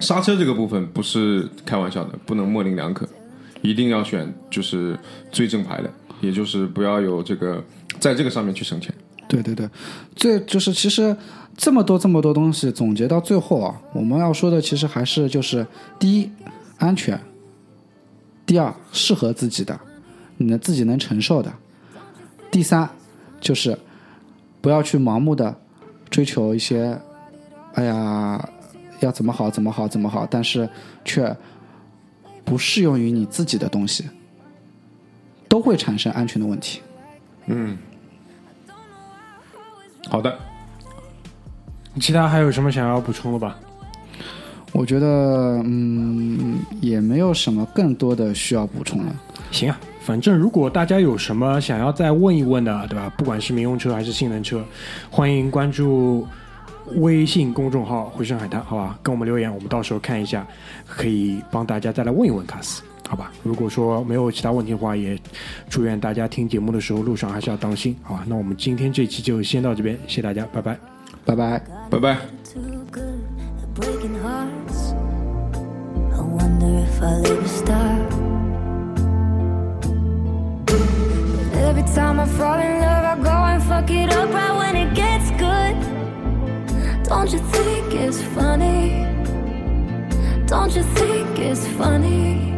[0.00, 3.06] 刹车这个部分不是开玩笑的，不能模棱两可，
[3.60, 4.98] 一定要选就是
[5.30, 5.90] 最正牌的，
[6.22, 7.62] 也就是不要有这个
[7.98, 8.94] 在这个上面去省钱。
[9.28, 9.68] 对对对，
[10.14, 11.16] 最就是其实
[11.56, 15.66] 这么多这么多东西总结到最后啊，我们要说的其实还是就是
[15.98, 16.30] 第一
[16.78, 17.18] 安全，
[18.44, 19.78] 第二适合自己的，
[20.36, 21.52] 你能自己能承受的，
[22.50, 22.88] 第三
[23.40, 23.78] 就是
[24.60, 25.54] 不要去盲目的
[26.10, 26.98] 追求一些，
[27.74, 28.48] 哎呀
[29.00, 30.68] 要怎么好怎么好怎么好，但是
[31.04, 31.34] 却
[32.44, 34.04] 不适用于你自己的东西，
[35.48, 36.80] 都会产生安全的问题。
[37.46, 37.78] 嗯，
[40.08, 40.38] 好的，
[42.00, 43.56] 其他还有什么想要补充的吧？
[44.72, 49.14] 我觉得，嗯，也没有什么更多的需要补充了。
[49.50, 53.12] 行啊，反正如果大家有什么想要再问一问的，对吧？
[53.18, 54.64] 不管是民用车还是性能车，
[55.10, 56.26] 欢迎关注
[56.96, 58.98] 微信公众号“回声海滩”，好吧？
[59.02, 60.46] 跟我们留言，我们到时候看一下，
[60.86, 62.82] 可以帮大家再来问一问卡斯，
[63.12, 63.30] 好吧？
[63.42, 65.18] 如果说没有其他问题的话，也
[65.68, 68.24] 祝愿大家听节目的时候路上还是要当心，好吧？
[68.26, 70.78] 那我们今天这期就先到这边，谢谢大家，拜拜。
[71.26, 71.62] 拜拜。
[71.90, 72.16] 拜拜。
[72.42, 73.20] too good
[73.60, 74.94] at breaking hearts.
[76.14, 78.12] I wonder if I'll ever stop.
[81.52, 84.94] Every time I fall in love, I go and fuck it up right when it
[84.94, 85.76] gets good.
[87.10, 89.04] Don't you think it's funny?
[90.46, 92.51] Don't you think it's funny?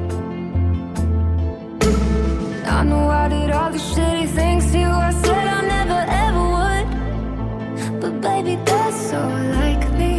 [2.85, 4.87] Know I did all the shitty things to you.
[4.87, 8.01] I said I never ever would.
[8.01, 9.21] But baby, that's so
[9.59, 10.15] like me.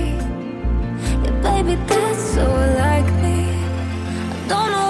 [1.24, 2.46] Yeah, baby, that's so
[2.84, 3.38] like me.
[4.32, 4.85] I don't know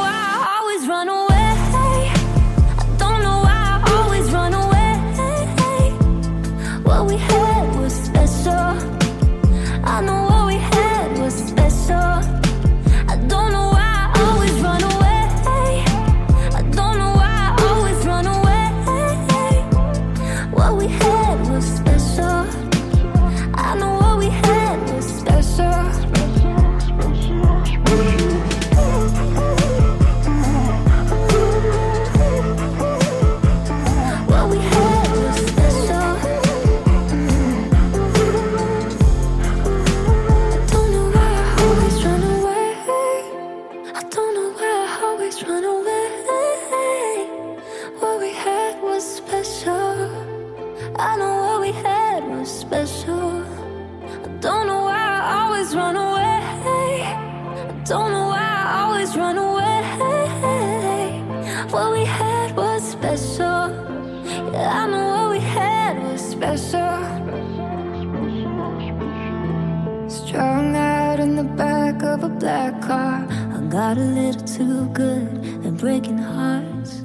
[75.86, 77.04] breaking hearts.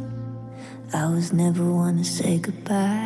[0.94, 2.99] I was never one to say goodbye.